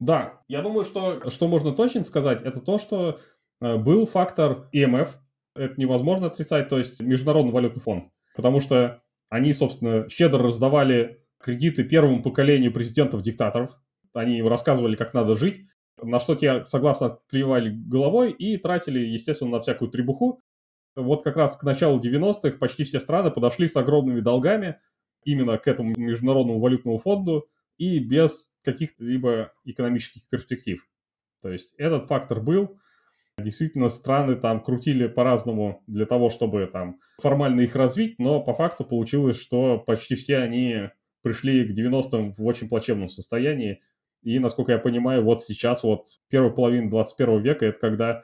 [0.00, 3.20] Да, я думаю, что, что можно точно сказать, это то, что
[3.60, 5.18] был фактор ИМФ,
[5.54, 11.84] это невозможно отрицать, то есть Международный валютный фонд, потому что они, собственно, щедро раздавали кредиты
[11.84, 13.78] первому поколению президентов-диктаторов,
[14.12, 15.66] они им рассказывали, как надо жить,
[16.02, 20.42] на что те согласно кривали головой и тратили, естественно, на всякую требуху.
[20.96, 24.80] Вот как раз к началу 90-х почти все страны подошли с огромными долгами
[25.24, 30.86] именно к этому Международному валютному фонду и без каких-либо экономических перспектив.
[31.42, 32.78] То есть этот фактор был.
[33.40, 38.84] Действительно, страны там крутили по-разному для того, чтобы там формально их развить, но по факту
[38.84, 40.90] получилось, что почти все они
[41.22, 43.80] пришли к 90-м в очень плачевном состоянии,
[44.22, 48.22] и, насколько я понимаю, вот сейчас, вот первая половина 21 века, это когда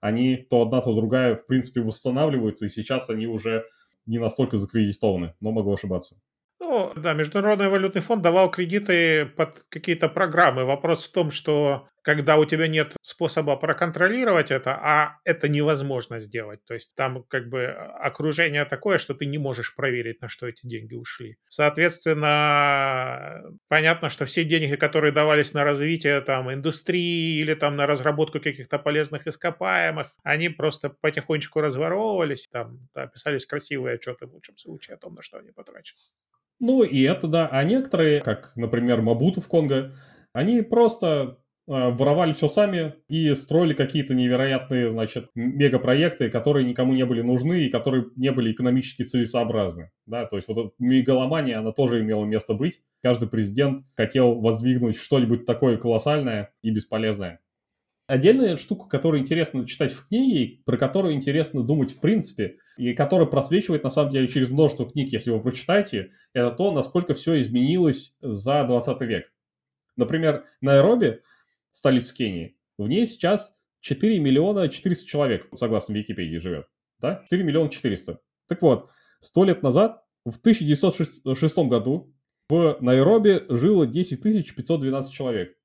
[0.00, 3.64] они то одна, то другая, в принципе, восстанавливаются, и сейчас они уже
[4.06, 6.16] не настолько закредитованы, но могу ошибаться.
[6.60, 10.64] Ну, да, Международный валютный фонд давал кредиты под какие-то программы.
[10.64, 16.64] Вопрос в том, что когда у тебя нет способа проконтролировать это, а это невозможно сделать.
[16.64, 20.66] То есть там как бы окружение такое, что ты не можешь проверить, на что эти
[20.66, 21.38] деньги ушли.
[21.48, 28.40] Соответственно, понятно, что все деньги, которые давались на развитие там индустрии или там на разработку
[28.40, 34.96] каких-то полезных ископаемых, они просто потихонечку разворовывались, там да, писались красивые отчеты в лучшем случае
[34.96, 35.98] о том, на что они потрачены.
[36.60, 39.94] Ну и это да, а некоторые, как, например, Мабуту в Конго,
[40.32, 47.20] они просто воровали все сами и строили какие-то невероятные, значит, мегапроекты, которые никому не были
[47.20, 49.90] нужны и которые не были экономически целесообразны.
[50.06, 52.80] Да, то есть вот эта мегаломания, она тоже имела место быть.
[53.02, 57.40] Каждый президент хотел воздвигнуть что-нибудь такое колоссальное и бесполезное.
[58.06, 63.26] Отдельная штука, которую интересно читать в книге, про которую интересно думать в принципе, и которая
[63.26, 68.16] просвечивает на самом деле через множество книг, если вы прочитаете, это то, насколько все изменилось
[68.22, 69.30] за 20 век.
[69.98, 71.20] Например, Найроби
[71.78, 76.66] столица Кении, в ней сейчас 4 миллиона 400 человек, согласно Википедии, живет.
[77.00, 77.22] Да?
[77.24, 78.18] 4 миллиона 400.
[78.48, 82.14] Так вот, сто лет назад, в 1906 году,
[82.48, 85.56] в Найроби жило 10 512 человек.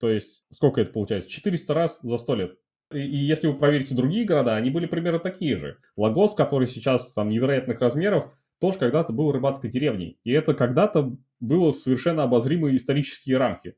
[0.00, 1.30] То есть, сколько это получается?
[1.30, 2.58] 400 раз за 100 лет.
[2.92, 5.78] И, и если вы проверите другие города, они были примерно такие же.
[5.96, 10.18] Лагос, который сейчас там невероятных размеров, тоже когда-то был рыбацкой деревней.
[10.24, 13.76] И это когда-то было совершенно обозримые исторические рамки.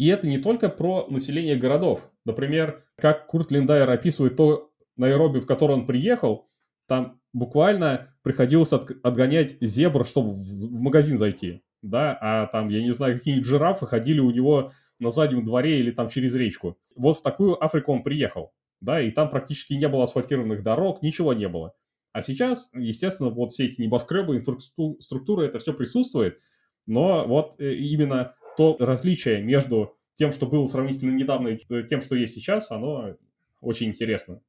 [0.00, 2.10] И это не только про население городов.
[2.24, 6.48] Например, как Курт Линдайер описывает то Найроби, в который он приехал,
[6.88, 11.60] там буквально приходилось от, отгонять зебр, чтобы в, магазин зайти.
[11.82, 15.90] Да, а там, я не знаю, какие-нибудь жирафы ходили у него на заднем дворе или
[15.90, 16.78] там через речку.
[16.96, 18.52] Вот в такую Африку он приехал.
[18.80, 21.74] Да, и там практически не было асфальтированных дорог, ничего не было.
[22.12, 26.38] А сейчас, естественно, вот все эти небоскребы, инфраструктура, это все присутствует,
[26.86, 32.14] но вот э, именно то различие между тем, что было сравнительно недавно, и тем, что
[32.14, 33.16] есть сейчас, оно
[33.60, 34.42] очень интересно.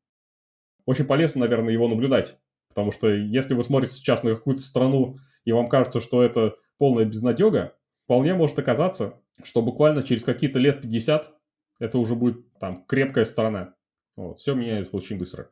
[0.86, 2.38] Очень полезно, наверное, его наблюдать.
[2.70, 7.06] Потому что если вы смотрите сейчас на какую-то страну, и вам кажется, что это полная
[7.06, 11.34] безнадега, вполне может оказаться, что буквально через какие-то лет 50
[11.80, 13.76] это уже будет там крепкая страна.
[14.16, 15.50] Вот, все меняется очень быстро.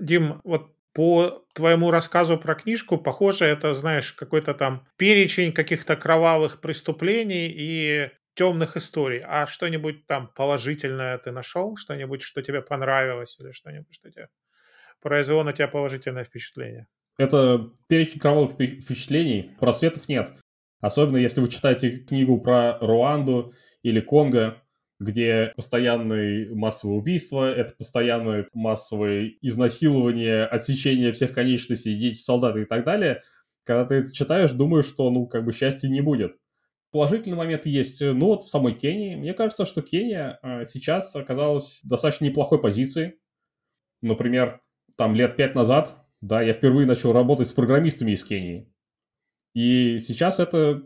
[0.00, 6.60] Дим, вот по твоему рассказу про книжку, похоже, это, знаешь, какой-то там перечень каких-то кровавых
[6.60, 9.20] преступлений и темных историй.
[9.24, 11.76] А что-нибудь там положительное ты нашел?
[11.76, 14.28] Что-нибудь, что тебе понравилось или что-нибудь, что тебе
[15.00, 16.86] произвело на тебя положительное впечатление?
[17.18, 19.50] Это перечень кровавых впечатлений.
[19.58, 20.38] Просветов нет.
[20.80, 24.62] Особенно если вы читаете книгу про Руанду или Конго,
[25.00, 32.84] где постоянные массовые убийства, это постоянное массовое изнасилование, отсечение всех конечностей, дети, солдаты и так
[32.84, 33.22] далее.
[33.64, 36.36] Когда ты это читаешь, думаешь, что, ну, как бы счастья не будет.
[36.90, 38.00] Положительный момент есть.
[38.00, 39.14] Ну, вот в самой Кении.
[39.14, 43.18] Мне кажется, что Кения а, сейчас оказалась в достаточно неплохой позиции.
[44.00, 44.62] Например,
[44.96, 48.72] там лет пять назад, да, я впервые начал работать с программистами из Кении.
[49.54, 50.82] И сейчас это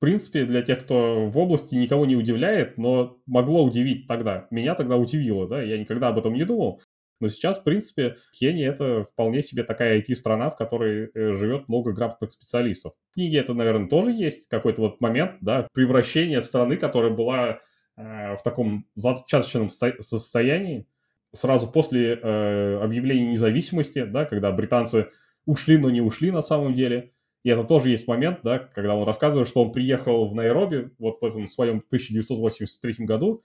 [0.00, 4.46] в принципе, для тех, кто в области, никого не удивляет, но могло удивить тогда.
[4.50, 6.80] Меня тогда удивило, да, я никогда об этом не думал.
[7.20, 11.92] Но сейчас, в принципе, Кения— это вполне себе такая IT-страна, в которой э, живет много
[11.92, 12.94] грамотных специалистов.
[13.10, 17.58] В книге это, наверное, тоже есть какой-то вот момент, да, превращения страны, которая была
[17.98, 20.86] э, в таком зачаточном состоянии
[21.34, 25.10] сразу после э, объявления независимости, да, когда британцы
[25.44, 29.06] ушли, но не ушли на самом деле— и это тоже есть момент, да, когда он
[29.06, 33.42] рассказывает, что он приехал в Найроби вот в этом своем 1983 году,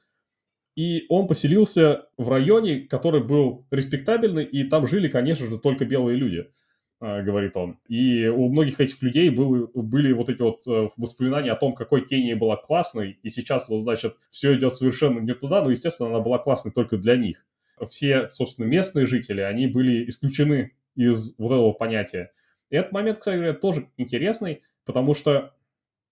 [0.75, 6.17] и он поселился в районе, который был респектабельный, и там жили, конечно же, только белые
[6.17, 6.51] люди,
[6.99, 7.79] а, говорит он.
[7.87, 12.05] И у многих этих людей был, были вот эти вот э, воспоминания о том, какой
[12.05, 16.39] Кения была классной, и сейчас, значит, все идет совершенно не туда, но, естественно, она была
[16.39, 17.45] классной только для них.
[17.89, 22.31] Все, собственно, местные жители, они были исключены из вот этого понятия.
[22.69, 25.53] И этот момент, кстати говоря, тоже интересный, потому что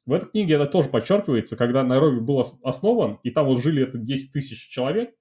[0.06, 3.98] в этой книге это тоже подчеркивается, когда Найроби был основан, и там вот жили это
[3.98, 5.16] 10 тысяч человек,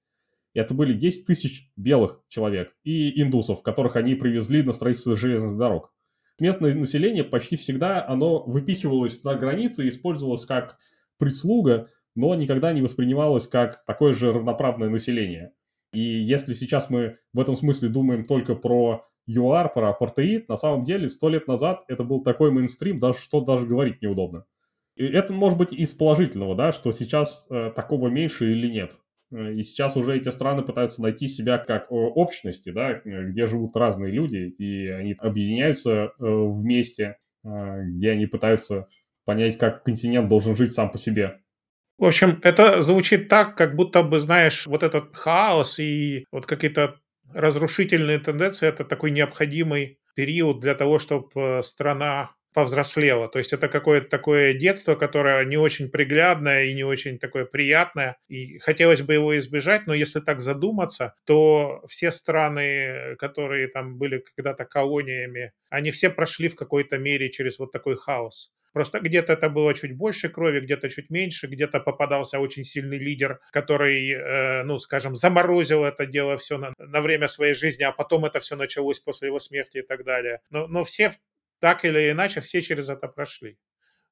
[0.55, 5.57] и это были 10 тысяч белых человек и индусов, которых они привезли на строительство железных
[5.57, 5.92] дорог.
[6.38, 10.79] Местное население почти всегда оно выпихивалось на границе и использовалось как
[11.18, 15.53] прислуга, но никогда не воспринималось как такое же равноправное население.
[15.92, 20.85] И если сейчас мы в этом смысле думаем только про ЮАР, про апартеид, на самом
[20.85, 24.45] деле сто лет назад это был такой мейнстрим, даже что даже говорить неудобно.
[24.97, 28.99] И это может быть из положительного, да, что сейчас э, такого меньше или нет.
[29.33, 33.77] Э, и сейчас уже эти страны пытаются найти себя как э, общности, да, где живут
[33.77, 37.49] разные люди, и они объединяются э, вместе, э,
[37.85, 38.87] где они пытаются
[39.25, 41.39] понять, как континент должен жить сам по себе.
[41.99, 46.97] В общем, это звучит так, как будто бы, знаешь, вот этот хаос и вот какие-то
[47.35, 53.29] разрушительные тенденции– это такой необходимый период для того, чтобы э, страна повзрослела.
[53.29, 58.16] То есть это какое-то такое детство, которое не очень приглядное и не очень такое приятное.
[58.29, 64.23] И хотелось бы его избежать, но если так задуматься, то все страны, которые там были
[64.37, 68.53] когда-то колониями, они все прошли в какой-то мере через вот такой хаос.
[68.73, 73.41] Просто где-то это было чуть больше крови, где-то чуть меньше, где-то попадался очень сильный лидер,
[73.51, 78.25] который, э, ну, скажем, заморозил это дело все на, на время своей жизни, а потом
[78.25, 80.41] это все началось после его смерти и так далее.
[80.51, 81.13] Но, но все
[81.61, 83.59] так или иначе, все через это прошли.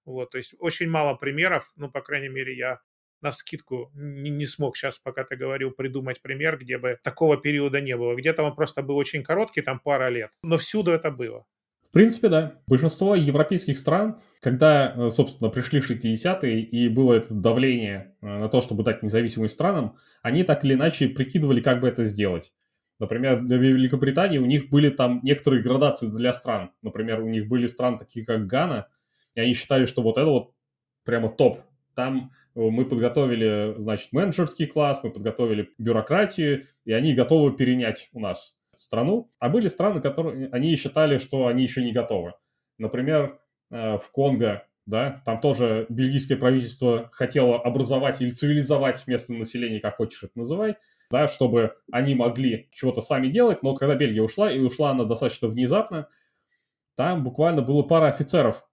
[0.04, 2.80] Вот, то есть очень мало примеров, ну, по крайней мере, я
[3.22, 7.80] на скидку не, не смог сейчас, пока ты говорил, придумать пример, где бы такого периода
[7.80, 8.14] не было.
[8.14, 11.46] Где-то он просто был очень короткий, там пара лет, но всюду это было.
[11.90, 12.54] В принципе, да.
[12.68, 18.60] Большинство европейских стран, когда, э, собственно, пришли 60-е и было это давление э, на то,
[18.60, 22.52] чтобы дать независимость странам, они так или иначе прикидывали, как бы это сделать.
[23.00, 26.70] Например, для Великобритании у них были там некоторые градации для стран.
[26.80, 28.86] Например, у них были страны такие, как Гана,
[29.34, 30.52] и они считали, что вот это вот
[31.04, 31.58] прямо топ.
[31.96, 38.20] Там э, мы подготовили, значит, менеджерский класс, мы подготовили бюрократию, и они готовы перенять у
[38.20, 42.32] нас страну, а были страны, которые они считали, что они еще не готовы.
[42.78, 43.38] Например,
[43.70, 49.96] э, в Конго, да, там тоже бельгийское правительство хотело образовать или цивилизовать местное население, как
[49.96, 50.76] хочешь это называй,
[51.10, 55.48] да, чтобы они могли чего-то сами делать, но когда Бельгия ушла, и ушла она достаточно
[55.48, 56.08] внезапно,
[56.96, 58.66] там буквально было пара офицеров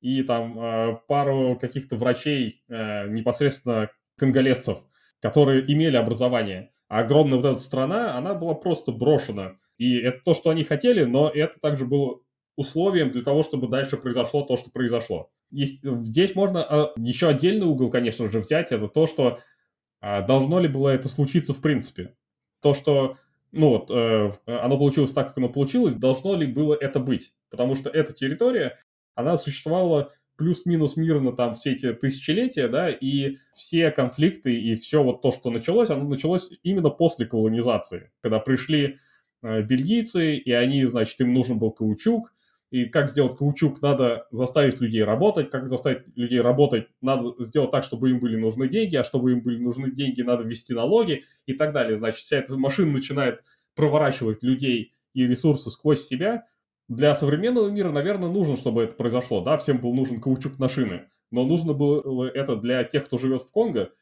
[0.00, 4.78] и там э, пару каких-то врачей, э, непосредственно конголезцев,
[5.20, 9.54] которые имели образование огромная вот эта страна, она была просто брошена.
[9.78, 12.20] И это то, что они хотели, но это также было
[12.56, 15.30] условием для того, чтобы дальше произошло то, что произошло.
[15.52, 19.38] Здесь можно а, еще отдельный угол, конечно же, взять, это то, что
[20.00, 22.14] а, должно ли было это случиться в принципе.
[22.60, 23.16] То, что
[23.52, 27.32] ну вот, э, оно получилось так, как оно получилось, должно ли было это быть?
[27.50, 28.78] Потому что эта территория,
[29.14, 35.20] она существовала плюс-минус мирно там все эти тысячелетия, да, и все конфликты и все вот
[35.20, 38.96] то, что началось, оно началось именно после колонизации, когда пришли
[39.42, 42.32] э, бельгийцы, и они, значит, им нужен был каучук,
[42.70, 47.84] и как сделать каучук, надо заставить людей работать, как заставить людей работать, надо сделать так,
[47.84, 51.52] чтобы им были нужны деньги, а чтобы им были нужны деньги, надо ввести налоги и
[51.52, 51.96] так далее.
[51.98, 53.42] Значит, вся эта машина начинает
[53.74, 56.46] проворачивать людей и ресурсы сквозь себя.
[56.90, 59.40] Для современного мира, наверное, нужно, чтобы это произошло.
[59.42, 61.08] Да, всем был нужен каучук на шины.
[61.30, 63.92] Но нужно было это для тех, кто живет в Конго?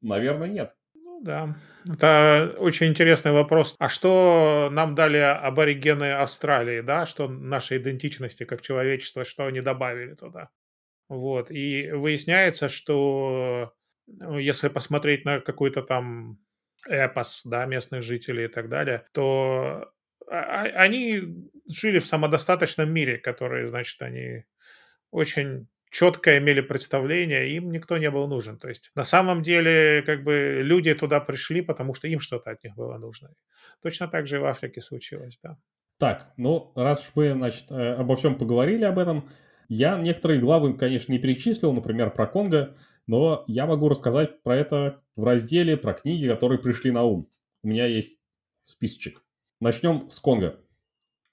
[0.00, 0.76] Наверное, нет.
[0.94, 1.56] Ну да,
[1.92, 3.74] это очень интересный вопрос.
[3.80, 10.14] А что нам дали аборигены Австралии, да, что нашей идентичности как человечества, что они добавили
[10.14, 10.50] туда?
[11.08, 13.72] Вот, и выясняется, что
[14.06, 16.38] ну, если посмотреть на какой-то там
[16.88, 19.90] эпос, да, местных жителей и так далее, то
[20.28, 21.22] они
[21.68, 24.44] жили в самодостаточном мире, который, значит, они
[25.10, 28.58] очень четко имели представление, им никто не был нужен.
[28.58, 32.62] То есть на самом деле как бы люди туда пришли, потому что им что-то от
[32.64, 33.30] них было нужно.
[33.82, 35.56] Точно так же и в Африке случилось, да.
[35.98, 39.30] Так, ну раз уж мы, значит, э, обо всем поговорили об этом,
[39.68, 45.02] я некоторые главы, конечно, не перечислил, например, про Конго, но я могу рассказать про это
[45.16, 47.28] в разделе про книги, которые пришли на ум.
[47.62, 48.20] У меня есть
[48.62, 49.22] списочек.
[49.60, 50.60] Начнем с Конго,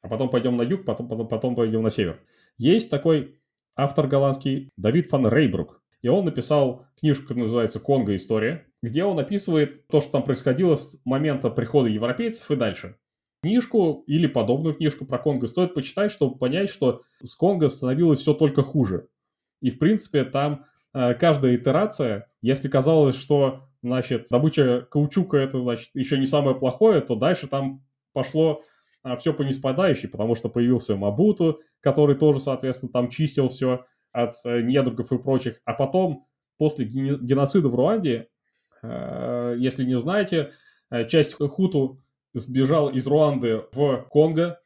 [0.02, 2.22] а потом пойдем на юг, потом, потом, потом пойдем на север.
[2.58, 3.40] Есть такой
[3.76, 5.82] автор голландский Давид фан Рейбрук.
[6.02, 8.16] И он написал книжку, которая называется «Конго.
[8.16, 12.98] История», где он описывает то, что там происходило с момента прихода европейцев и дальше.
[13.42, 18.34] Книжку или подобную книжку про Конго стоит почитать, чтобы понять, что с Конго становилось все
[18.34, 19.08] только хуже.
[19.62, 25.90] И, в принципе, там э, каждая итерация, если казалось, что, значит, добыча каучука это, значит,
[25.94, 28.64] еще не самое плохое, то дальше там пошло
[29.04, 34.34] а, все по неспадающей, потому что появился Мабуту, который тоже, соответственно, там чистил все от
[34.46, 35.60] э, недругов и прочих.
[35.66, 36.26] А потом,
[36.58, 38.30] после геноцида в Руанде,
[38.82, 40.52] э, если не знаете,
[40.90, 42.02] э, часть Хуту
[42.34, 44.60] сбежал из Руанды в Конго.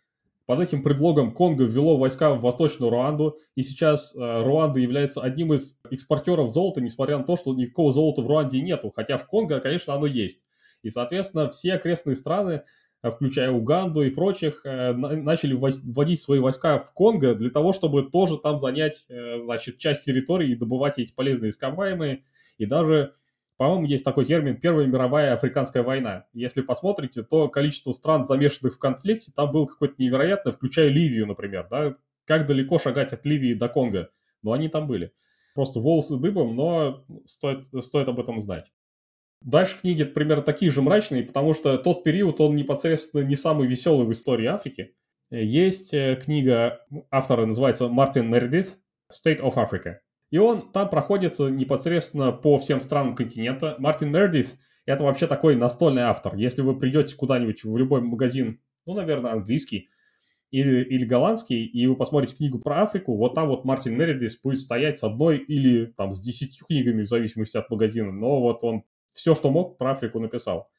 [0.46, 5.82] Под этим предлогом Конго ввело войска в Восточную Руанду, и сейчас Руанда является одним из
[5.92, 9.94] экспортеров золота, несмотря на то, что никакого золота в Руанде нету, хотя в Конго, конечно,
[9.94, 10.46] оно есть.
[10.84, 12.64] И, соответственно, все окрестные страны
[13.04, 18.38] включая Уганду и прочих, э, начали вводить свои войска в Конго для того, чтобы тоже
[18.38, 22.24] там занять, э, значит, часть территории и добывать эти полезные ископаемые.
[22.58, 23.14] И даже,
[23.58, 26.26] по-моему, есть такой термин «Первая мировая африканская война».
[26.34, 31.68] Если посмотрите, то количество стран, замешанных в конфликте, там было какое-то невероятное, включая Ливию, например,
[31.70, 31.96] да,
[32.26, 34.10] как далеко шагать от Ливии до Конго,
[34.42, 35.14] но они там были.
[35.54, 38.72] Просто волосы дыбом, но стоит, стоит об этом знать.
[39.42, 44.06] Дальше книги примерно такие же мрачные, потому что тот период, он непосредственно не самый веселый
[44.06, 44.96] в истории Африки.
[45.30, 48.78] Есть э, книга автора, называется Мартин Мердит
[49.12, 49.98] «State of Africa».
[50.32, 53.76] И он там проходится непосредственно по всем странам континента.
[53.80, 56.36] Мартин Мердит– это вообще такой настольный автор.
[56.36, 59.90] Если вы придете куда-нибудь в любой магазин, ну, наверное, английский,
[60.50, 64.60] или, или голландский, и вы посмотрите книгу про Африку, вот там вот Мартин Мередис будет
[64.60, 68.84] стоять с одной или там с десятью книгами, в зависимости от магазина, но вот он
[69.10, 70.70] все, что мог, про Африку написал.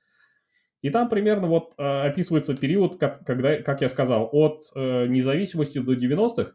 [0.81, 5.79] И там примерно вот э, описывается период, как, когда, как я сказал, от э, независимости
[5.79, 6.53] до 90-х.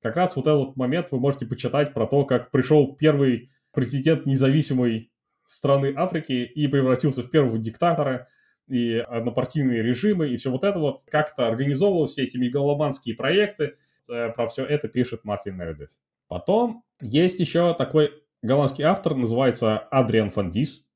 [0.00, 5.10] Как раз вот этот момент вы можете почитать про то, как пришел первый президент независимой
[5.44, 8.28] страны Африки и превратился в первого диктатора,
[8.68, 13.76] и однопартийные режимы, и все вот это вот как-то организовывалось, все эти мегаломанские проекты.
[14.08, 15.90] Э, про все это пишет Мартин Мередит.
[16.28, 20.90] Потом есть еще такой голландский автор, называется Адриан Фандис.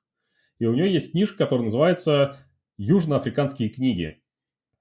[0.58, 2.38] И у него есть книжка, которая называется
[2.76, 4.22] «Южноафриканские книги».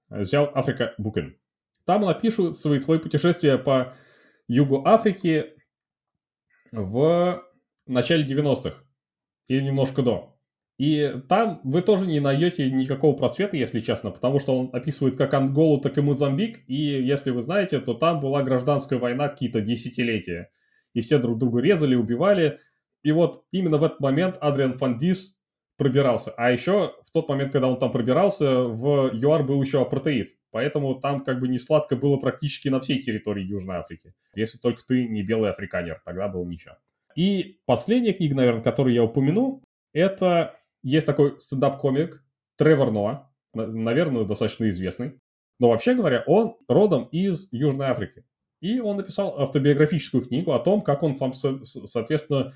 [0.08, 1.36] Взял Африка Букен.
[1.84, 3.94] Там он описывает свои путешествия по
[4.48, 5.54] югу Африки
[6.72, 7.42] в
[7.86, 8.82] начале 90-х.
[9.48, 10.36] Или немножко до.
[10.78, 15.32] И там вы тоже не найдете никакого просвета, если честно, потому что он описывает как
[15.32, 20.50] Анголу, так и Мозамбик, и если вы знаете, то там была гражданская война какие-то десятилетия,
[20.96, 22.58] и все друг друга резали, убивали,
[23.02, 25.38] и вот именно в этот момент Адриан Фандис
[25.76, 26.32] пробирался.
[26.38, 30.30] А еще в тот момент, когда он там пробирался, в ЮАР был еще апартеид.
[30.50, 34.14] Поэтому там как бы не сладко было практически на всей территории Южной Африки.
[34.34, 36.76] Если только ты не белый африканер, тогда было ничего.
[37.14, 42.24] И последняя книга, наверное, которую я упомяну, это есть такой стендап-комик
[42.56, 45.20] Тревор Ноа, наверное, достаточно известный.
[45.60, 48.24] Но вообще говоря, он родом из Южной Африки.
[48.60, 52.54] И он написал автобиографическую книгу о том, как он там, соответственно,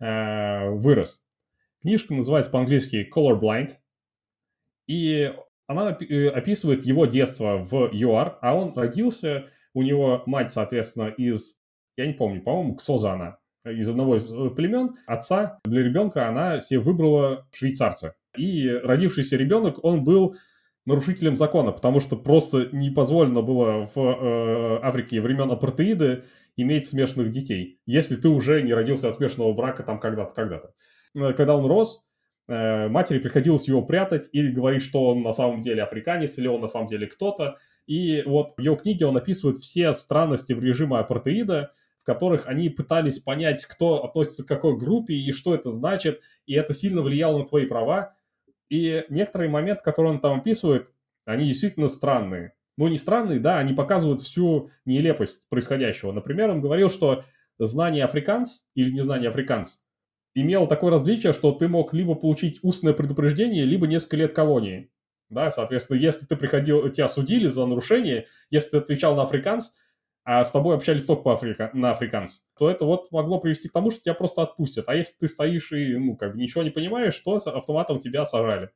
[0.00, 1.24] э, вырос.
[1.80, 3.70] Книжка называется по-английски Colorblind,
[4.86, 5.32] и
[5.66, 11.56] она э, описывает его детство в ЮАР, а он родился, у него мать, соответственно, из
[11.96, 16.80] я не помню, по-моему, Ксоза из одного из э, племен, отца для ребенка она себе
[16.80, 18.14] выбрала швейцарца.
[18.36, 20.36] И родившийся ребенок, он был
[20.84, 26.24] нарушителем закона, потому что просто не позволено было в э, Африке времен апартеида
[26.56, 30.74] иметь смешанных детей, если ты уже не родился от смешанного брака там когда-то, когда-то.
[31.14, 32.04] Э, когда он рос,
[32.48, 36.60] э, матери приходилось его прятать или говорить, что он на самом деле африканец или он
[36.60, 37.58] на самом деле кто-то.
[37.86, 42.68] И вот в его книге он описывает все странности в режиме апартеида, в которых они
[42.68, 47.38] пытались понять, кто относится к какой группе и что это значит, и это сильно влияло
[47.38, 48.14] на твои права.
[48.72, 50.94] И некоторые моменты, которые он там описывает,
[51.26, 52.54] они действительно странные.
[52.78, 56.10] Ну, не странные, да, они показывают всю нелепость происходящего.
[56.10, 57.22] Например, он говорил, что
[57.58, 59.80] знание африканц или незнание африканц
[60.34, 64.90] имело такое различие, что ты мог либо получить устное предупреждение, либо несколько лет колонии.
[65.28, 69.72] Да, соответственно, если ты приходил, тебя судили за нарушение, если ты отвечал на африканц,
[70.24, 73.72] а с тобой общались только по Африка, на африканц, то это вот могло привести к
[73.72, 74.88] тому, что тебя просто отпустят.
[74.88, 78.70] А если ты стоишь и, ну, как бы ничего не понимаешь, то автоматом тебя сажали.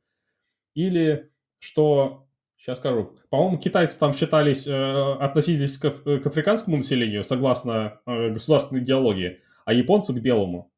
[0.74, 2.26] Или что,
[2.58, 8.80] сейчас скажу, по-моему, китайцы там считались, э, относились к, к африканскому населению, согласно э, государственной
[8.80, 10.72] идеологии, а японцы к белому.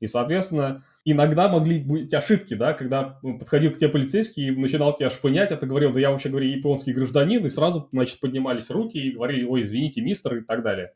[0.00, 5.10] И, соответственно, иногда могли быть ошибки, да, когда подходил к тебе полицейский и начинал тебя
[5.10, 8.98] шпынять, а ты говорил, да я вообще, говорю, японский гражданин, и сразу, значит, поднимались руки
[8.98, 10.92] и говорили, ой, извините, мистер, и так далее.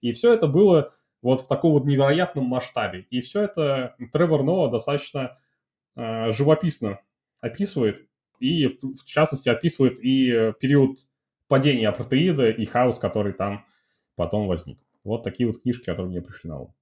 [0.00, 0.92] И все это было
[1.22, 3.06] вот в таком вот невероятном масштабе.
[3.10, 5.36] И все это Тревор Ноа достаточно
[5.94, 6.98] э, живописно
[7.40, 8.04] описывает,
[8.40, 11.06] и в, частности описывает и период
[11.46, 13.64] падения апартеида и хаос, который там
[14.16, 14.80] потом возник.
[15.04, 16.74] Вот такие вот книжки, которые мне пришли на ум.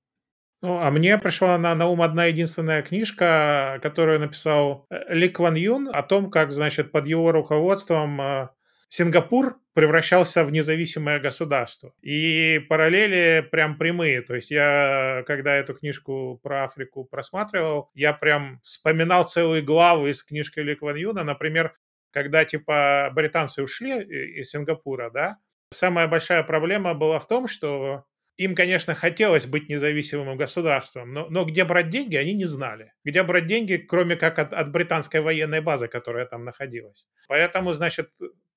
[0.62, 5.54] Ну, а мне пришла на, на ум одна единственная книжка, которую написал э, Ли Кван
[5.54, 8.48] Юн о том, как, значит, под его руководством э,
[8.88, 11.94] Сингапур превращался в независимое государство.
[12.02, 14.20] И параллели прям прямые.
[14.20, 20.22] То есть я, когда эту книжку про Африку просматривал, я прям вспоминал целые главы из
[20.22, 21.24] книжки Ли Кван Юна.
[21.24, 21.74] Например,
[22.11, 25.38] когда, типа, британцы ушли из Сингапура, да,
[25.72, 28.04] самая большая проблема была в том, что
[28.41, 32.95] им, конечно, хотелось быть независимым государством, но, но где брать деньги, они не знали.
[33.05, 37.07] Где брать деньги, кроме как от, от британской военной базы, которая там находилась.
[37.28, 38.09] Поэтому, значит,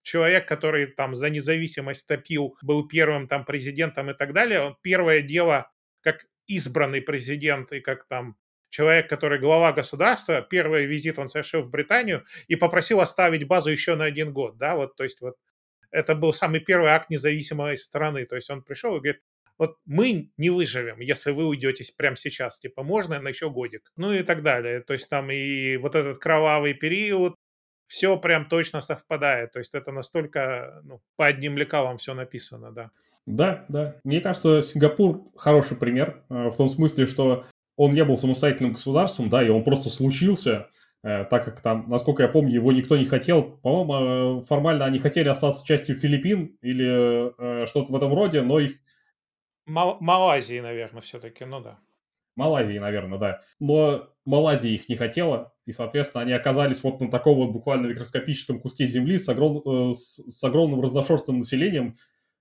[0.02, 5.20] человек, который там за независимость топил, был первым там президентом и так далее, он первое
[5.22, 5.70] дело,
[6.00, 8.38] как избранный президент и как там
[8.70, 13.96] человек, который глава государства, первый визит он совершил в Британию и попросил оставить базу еще
[13.96, 15.36] на один год, да, вот, то есть вот
[15.92, 19.22] это был самый первый акт независимой страны, то есть он пришел и говорит,
[19.58, 24.12] вот мы не выживем, если вы уйдете прямо сейчас, типа, можно на еще годик, ну
[24.12, 24.82] и так далее.
[24.82, 27.36] То есть там и вот этот кровавый период,
[27.88, 29.52] все прям точно совпадает.
[29.52, 32.92] То есть это настолько, ну, по одним лекалам все написано, да.
[33.26, 33.96] Да, да.
[34.04, 37.46] Мне кажется, Сингапур хороший пример э, в том смысле, что
[37.78, 40.70] он не был самостоятельным государством, да, и он просто случился,
[41.04, 43.44] э, так как там, насколько я помню, его никто не хотел.
[43.44, 48.74] По-моему, э, формально они хотели остаться частью Филиппин или что-то в этом роде, но их
[49.66, 51.80] Мал- Малайзии, наверное, все-таки, ну да.
[52.36, 53.40] Малайзии, наверное, да.
[53.60, 58.60] Но Малайзия их не хотела, и, соответственно, они оказались вот на таком вот буквально микроскопическом
[58.60, 59.62] куске земли с, огром...
[59.66, 61.96] Э, с огромным разношерстным населением,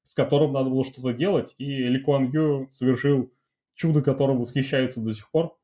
[0.04, 3.32] с которым надо было что-то делать, и Ли Куан Ю совершил
[3.74, 5.56] чудо, которым восхищаются до сих пор.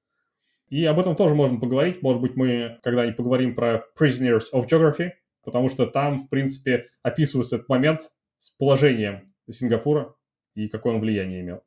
[0.69, 2.03] И об этом тоже можно поговорить.
[2.03, 7.57] Может быть, мы когда-нибудь поговорим про Prisoners of Geography, потому что там, в принципе, описывается
[7.57, 10.15] этот момент с положением Сингапура,
[10.59, 11.63] и какое он влияние имел.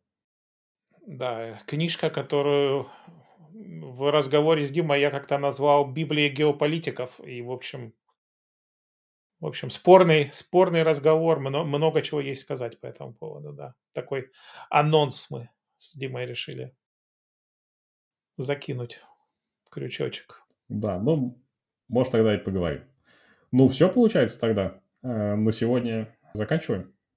[1.07, 2.87] Да, книжка, которую
[3.53, 7.19] в разговоре с Димой я как-то назвал «Библией геополитиков».
[7.25, 7.93] И, в общем,
[9.39, 13.75] в общем, спорный, спорный разговор, много, много чего есть сказать по этому поводу, да.
[13.93, 14.29] Такой
[14.69, 16.75] анонс мы с Димой решили
[18.37, 19.01] закинуть
[19.69, 20.43] крючочек.
[20.67, 21.41] Да, ну,
[21.87, 22.83] может, тогда и поговорим.
[23.51, 24.81] Ну, все получается тогда.
[25.01, 26.93] Э, на сегодня заканчиваем.